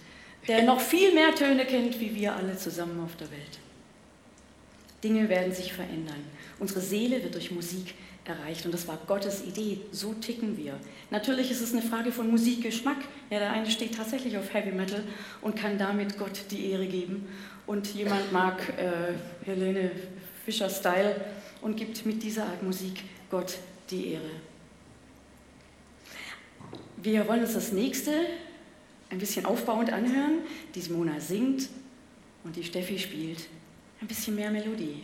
der 0.47 0.63
noch 0.65 0.81
viel 0.81 1.15
mehr 1.15 1.35
Töne 1.35 1.65
kennt, 1.65 1.99
wie 2.01 2.15
wir 2.15 2.35
alle 2.35 2.57
zusammen 2.57 3.01
auf 3.01 3.17
der 3.17 3.31
Welt. 3.31 3.59
Dinge 5.03 5.29
werden 5.29 5.55
sich 5.55 5.73
verändern. 5.73 6.25
Unsere 6.59 6.81
Seele 6.81 7.23
wird 7.23 7.35
durch 7.35 7.51
Musik 7.51 7.95
erreicht 8.29 8.65
und 8.67 8.73
das 8.73 8.89
war 8.89 8.99
Gottes 9.07 9.45
Idee. 9.45 9.81
So 9.93 10.15
ticken 10.15 10.57
wir. 10.57 10.75
Natürlich 11.11 11.51
ist 11.51 11.61
es 11.61 11.73
eine 11.73 11.83
Frage 11.83 12.13
von 12.13 12.31
Musikgeschmack. 12.31 12.99
Ja, 13.31 13.39
der 13.39 13.53
eine 13.53 13.71
steht 13.71 13.97
tatsächlich 13.97 14.37
auf 14.37 14.53
Heavy 14.53 14.73
Metal 14.73 15.03
und 15.43 15.57
kann 15.57 15.79
damit 15.79 16.19
Gott 16.19 16.45
die 16.51 16.71
Ehre 16.71 16.87
geben 16.87 17.27
und 17.67 17.95
jemand 17.95 18.33
mag 18.33 18.61
äh, 18.79 19.15
Helene 19.45 19.91
Fischer 20.45 20.71
Style 20.71 21.25
und 21.63 21.77
gibt 21.77 22.07
mit 22.07 22.23
dieser 22.23 22.45
Art 22.45 22.63
Musik 22.63 23.03
Gott 23.31 23.59
die 23.91 24.13
Ehre. 24.13 24.31
Wir 26.97 27.27
wollen 27.29 27.41
uns 27.41 27.55
das 27.55 27.73
nächste 27.73 28.13
ein 29.11 29.19
bisschen 29.19 29.47
aufbauend 29.47 29.93
anhören. 29.93 30.39
Die 30.75 30.81
Simona 30.81 31.21
singt 31.21 31.69
und 32.45 32.57
die 32.57 32.65
Steffi 32.65 32.99
spielt 32.99 33.49
ein 34.01 34.07
bisschen 34.07 34.35
mehr 34.35 34.51
Melodie. 34.51 35.03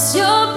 It's 0.00 0.14
your 0.14 0.47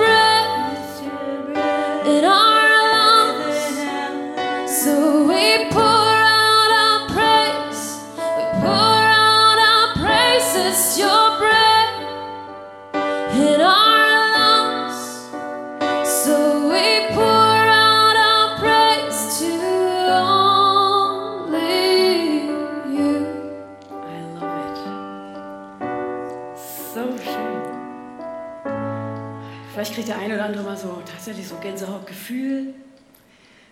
Gänsehautgefühl. 31.61 32.73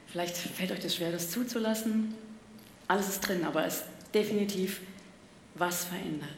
Vielleicht 0.07 0.35
fällt 0.37 0.71
euch 0.71 0.79
das 0.79 0.95
schwer, 0.95 1.11
das 1.11 1.29
zuzulassen. 1.29 2.15
Alles 2.87 3.09
ist 3.09 3.21
drin, 3.21 3.45
aber 3.45 3.65
es 3.65 3.77
ist 3.77 3.85
definitiv 4.13 4.81
was 5.55 5.85
verändert. 5.85 6.29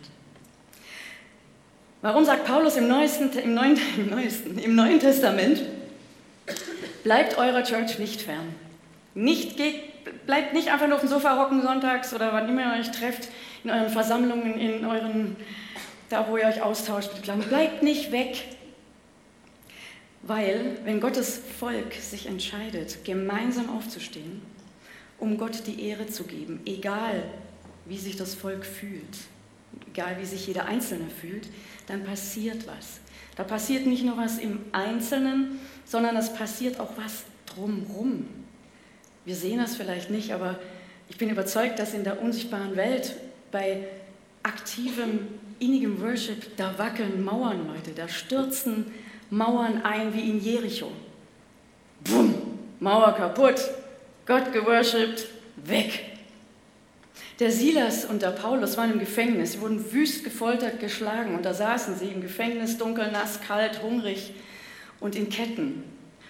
Warum 2.01 2.25
sagt 2.25 2.45
Paulus 2.45 2.75
im, 2.77 2.87
Neuesten, 2.87 3.31
im, 3.37 3.53
Neuen, 3.53 3.79
im, 3.97 4.09
Neuesten, 4.09 4.57
im 4.57 4.75
Neuen 4.75 4.99
Testament, 4.99 5.61
bleibt 7.03 7.37
eurer 7.37 7.63
Church 7.63 7.99
nicht 7.99 8.21
fern. 8.21 8.55
Nicht, 9.13 9.57
geht, 9.57 10.25
bleibt 10.25 10.53
nicht 10.53 10.71
einfach 10.71 10.87
nur 10.87 10.95
auf 10.95 11.01
dem 11.01 11.09
Sofa 11.09 11.37
hocken 11.37 11.61
sonntags 11.61 12.13
oder 12.13 12.33
wann 12.33 12.49
immer 12.49 12.75
ihr 12.75 12.79
euch 12.79 12.91
trefft, 12.91 13.29
in 13.63 13.69
euren 13.69 13.89
Versammlungen, 13.89 14.59
in 14.59 14.85
euren, 14.85 15.35
da 16.09 16.27
wo 16.27 16.37
ihr 16.37 16.47
euch 16.47 16.61
austauscht 16.61 17.11
Bleibt 17.49 17.83
nicht 17.83 18.11
weg, 18.11 18.43
weil, 20.23 20.77
wenn 20.83 20.99
Gottes 20.99 21.41
Volk 21.59 21.93
sich 21.95 22.27
entscheidet, 22.27 23.03
gemeinsam 23.03 23.69
aufzustehen, 23.69 24.41
um 25.17 25.37
Gott 25.37 25.63
die 25.67 25.87
Ehre 25.87 26.07
zu 26.07 26.23
geben, 26.23 26.59
egal 26.65 27.23
wie 27.85 27.97
sich 27.97 28.15
das 28.15 28.35
Volk 28.35 28.65
fühlt, 28.65 29.17
egal 29.89 30.17
wie 30.19 30.25
sich 30.25 30.47
jeder 30.47 30.65
Einzelne 30.65 31.07
fühlt, 31.09 31.47
dann 31.87 32.03
passiert 32.03 32.67
was. 32.67 32.99
Da 33.35 33.43
passiert 33.43 33.87
nicht 33.87 34.03
nur 34.03 34.17
was 34.17 34.37
im 34.37 34.59
Einzelnen, 34.71 35.59
sondern 35.85 36.15
es 36.15 36.33
passiert 36.33 36.79
auch 36.79 36.91
was 36.97 37.23
drumrum. 37.45 38.27
Wir 39.25 39.35
sehen 39.35 39.59
das 39.59 39.75
vielleicht 39.75 40.09
nicht, 40.09 40.31
aber 40.31 40.59
ich 41.09 41.17
bin 41.17 41.29
überzeugt, 41.29 41.79
dass 41.79 41.93
in 41.93 42.03
der 42.03 42.21
unsichtbaren 42.21 42.75
Welt 42.75 43.15
bei 43.51 43.87
aktivem, 44.43 45.27
innigem 45.59 46.01
Worship, 46.01 46.55
da 46.57 46.77
wackeln 46.77 47.23
Mauern, 47.23 47.67
Leute, 47.67 47.91
da 47.95 48.07
stürzen 48.07 48.85
Mauern 49.31 49.83
ein 49.83 50.13
wie 50.13 50.29
in 50.29 50.39
Jericho. 50.39 50.91
Bumm, 52.03 52.35
Mauer 52.79 53.13
kaputt, 53.13 53.59
Gott 54.27 54.53
geworshipped, 54.53 55.25
weg. 55.55 56.05
Der 57.39 57.51
Silas 57.51 58.05
und 58.05 58.21
der 58.21 58.29
Paulus 58.29 58.77
waren 58.77 58.91
im 58.91 58.99
Gefängnis, 58.99 59.53
sie 59.53 59.61
wurden 59.61 59.91
wüst 59.91 60.23
gefoltert, 60.23 60.79
geschlagen 60.79 61.33
und 61.35 61.43
da 61.43 61.55
saßen 61.55 61.95
sie 61.95 62.09
im 62.09 62.21
Gefängnis, 62.21 62.77
dunkel, 62.77 63.11
nass, 63.11 63.41
kalt, 63.41 63.81
hungrig 63.81 64.33
und 64.99 65.15
in 65.15 65.29
Ketten. 65.29 65.83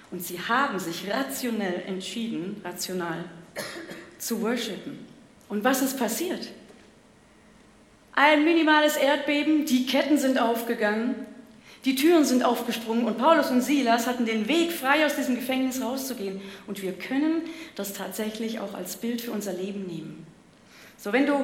Und 0.10 0.24
sie 0.24 0.40
haben 0.40 0.80
sich 0.80 1.12
rationell 1.12 1.84
entschieden, 1.86 2.62
rational, 2.64 3.26
zu 4.18 4.42
worshipen. 4.42 5.06
Und 5.50 5.66
was 5.66 5.82
ist 5.82 5.98
passiert? 5.98 6.48
ein 8.14 8.44
minimales 8.44 8.98
Erdbeben, 8.98 9.66
die 9.66 9.86
Ketten 9.86 10.18
sind 10.18 10.40
aufgegangen, 10.40 11.16
die 11.86 11.96
Türen 11.96 12.26
sind 12.26 12.44
aufgesprungen 12.44 13.06
und 13.06 13.18
Paulus 13.18 13.50
und 13.50 13.62
Silas 13.62 14.06
hatten 14.06 14.26
den 14.26 14.48
Weg, 14.48 14.72
frei 14.72 15.06
aus 15.06 15.16
diesem 15.16 15.36
Gefängnis 15.36 15.82
rauszugehen. 15.82 16.40
Und 16.68 16.82
wir 16.84 16.94
können 16.94 17.42
das 17.76 17.94
tatsächlich 17.94 18.60
auch 18.60 18.76
als 18.76 18.98
Bild 18.98 19.22
für 19.22 19.32
unser 19.32 19.54
Leben 19.54 19.88
nehmen. 19.88 20.28
So, 20.98 21.12
wenn 21.12 21.26
du 21.26 21.44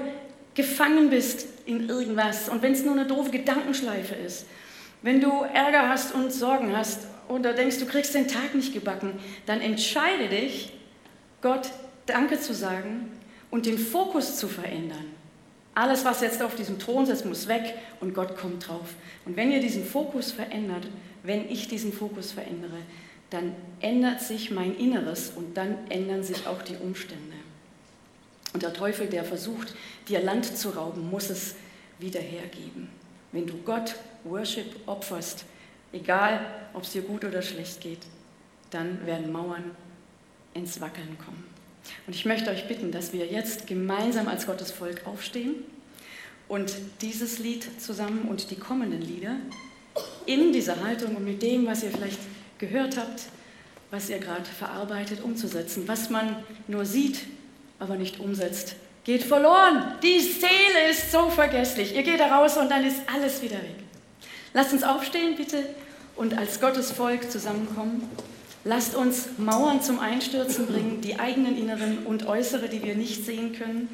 gefangen 0.54 1.10
bist 1.10 1.48
in 1.66 1.90
irgendwas 1.90 2.50
und 2.50 2.62
wenn 2.62 2.74
es 2.74 2.84
nur 2.84 2.94
eine 2.94 3.06
doofe 3.06 3.32
Gedankenschleife 3.32 4.14
ist, 4.14 4.46
wenn 5.02 5.22
du 5.22 5.30
Ärger 5.42 5.90
hast 5.90 6.14
und 6.14 6.32
Sorgen 6.32 6.76
hast 6.76 7.08
oder 7.28 7.54
denkst, 7.54 7.80
du 7.80 7.86
kriegst 7.86 8.14
den 8.14 8.28
Tag 8.28 8.54
nicht 8.54 8.74
gebacken, 8.74 9.14
dann 9.48 9.62
entscheide 9.62 10.30
dich, 10.30 10.74
Gott 11.42 11.70
Danke 12.06 12.40
zu 12.40 12.54
sagen 12.54 13.12
und 13.52 13.66
den 13.66 13.78
Fokus 13.78 14.38
zu 14.38 14.48
verändern. 14.48 15.17
Alles, 15.78 16.04
was 16.06 16.22
jetzt 16.22 16.42
auf 16.42 16.56
diesem 16.56 16.80
Thron 16.80 17.06
sitzt, 17.06 17.24
muss 17.24 17.48
weg 17.48 17.76
und 18.00 18.16
Gott 18.16 18.36
kommt 18.36 18.68
drauf. 18.68 18.96
Und 19.26 19.38
wenn 19.38 19.52
ihr 19.52 19.62
diesen 19.62 19.86
Fokus 19.86 20.32
verändert, 20.32 20.88
wenn 21.22 21.48
ich 21.52 21.68
diesen 21.68 21.94
Fokus 21.94 22.32
verändere, 22.32 22.80
dann 23.30 23.54
ändert 23.80 24.20
sich 24.20 24.50
mein 24.50 24.76
Inneres 24.76 25.32
und 25.36 25.56
dann 25.56 25.78
ändern 25.90 26.24
sich 26.24 26.48
auch 26.48 26.64
die 26.64 26.78
Umstände. 26.78 27.36
Und 28.54 28.64
der 28.64 28.74
Teufel, 28.74 29.06
der 29.06 29.24
versucht, 29.24 29.76
dir 30.08 30.20
Land 30.20 30.46
zu 30.58 30.72
rauben, 30.72 31.12
muss 31.12 31.30
es 31.30 31.54
wieder 32.00 32.22
hergeben. 32.22 32.90
Wenn 33.32 33.46
du 33.46 33.58
Gott 33.58 33.94
Worship 34.24 34.78
opferst, 34.88 35.46
egal 35.94 36.40
ob 36.74 36.86
es 36.86 36.94
dir 36.94 37.04
gut 37.04 37.24
oder 37.24 37.44
schlecht 37.44 37.82
geht, 37.82 38.02
dann 38.72 39.06
werden 39.06 39.32
Mauern 39.32 39.76
ins 40.56 40.82
Wackeln 40.82 41.20
kommen. 41.24 41.57
Und 42.06 42.16
ich 42.16 42.26
möchte 42.26 42.50
euch 42.50 42.68
bitten, 42.68 42.92
dass 42.92 43.14
wir 43.14 43.26
jetzt 43.26 43.68
gemeinsam 43.68 44.28
als 44.28 44.46
Gottes 44.46 44.72
Volk 44.72 45.06
aufstehen 45.06 45.56
und 46.48 46.74
dieses 47.02 47.40
Lied 47.40 47.82
zusammen 47.82 48.28
und 48.30 48.52
die 48.52 48.56
kommenden 48.56 49.02
Lieder 49.02 49.36
in 50.26 50.54
dieser 50.54 50.84
Haltung 50.84 51.16
und 51.16 51.26
mit 51.26 51.42
dem, 51.42 51.66
was 51.66 51.84
ihr 51.84 51.92
vielleicht 51.92 52.20
gehört 52.58 52.98
habt, 52.98 53.24
was 53.92 54.10
ihr 54.10 54.20
gerade 54.20 54.46
verarbeitet, 54.46 55.22
umzusetzen. 55.24 55.88
Was 55.88 56.10
man 56.10 56.44
nur 56.68 56.86
sieht, 56.86 57.22
aber 57.80 57.96
nicht 57.96 58.20
umsetzt, 58.20 58.76
geht 59.04 59.24
verloren. 59.24 59.96
Die 60.04 60.20
Seele 60.20 60.90
ist 60.90 61.12
so 61.12 61.30
vergesslich. 61.30 61.96
Ihr 61.96 62.04
geht 62.04 62.20
da 62.20 62.38
raus 62.38 62.58
und 62.58 62.70
dann 62.70 62.86
ist 62.86 63.02
alles 63.14 63.42
wieder 63.42 63.58
weg. 63.58 63.76
Lasst 64.54 64.74
uns 64.74 64.84
aufstehen, 64.84 65.36
bitte, 65.36 65.64
und 66.16 66.38
als 66.38 66.60
Gottes 66.60 66.92
Volk 66.92 67.32
zusammenkommen. 67.32 68.10
Lasst 68.64 68.96
uns 68.96 69.30
Mauern 69.38 69.82
zum 69.82 70.00
Einstürzen 70.00 70.68
bringen, 70.68 71.02
die 71.02 71.20
eigenen 71.20 71.58
inneren 71.58 72.06
und 72.06 72.26
äußere, 72.26 72.68
die 72.68 72.84
wir 72.84 72.96
nicht 72.96 73.26
sehen 73.26 73.54
können. 73.54 73.90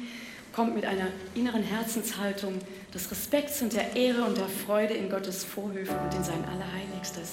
Kommt 0.52 0.74
mit 0.74 0.84
einer 0.84 1.08
inneren 1.34 1.62
Herzenshaltung 1.62 2.58
des 2.94 3.10
Respekts 3.10 3.60
und 3.62 3.72
der 3.72 3.96
Ehre 3.96 4.24
und 4.24 4.36
der 4.36 4.48
Freude 4.48 4.94
in 4.94 5.10
Gottes 5.10 5.44
Vorhöfe 5.44 5.98
und 5.98 6.14
in 6.14 6.24
sein 6.24 6.44
Allerheiligstes. 6.44 7.32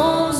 knows 0.00 0.39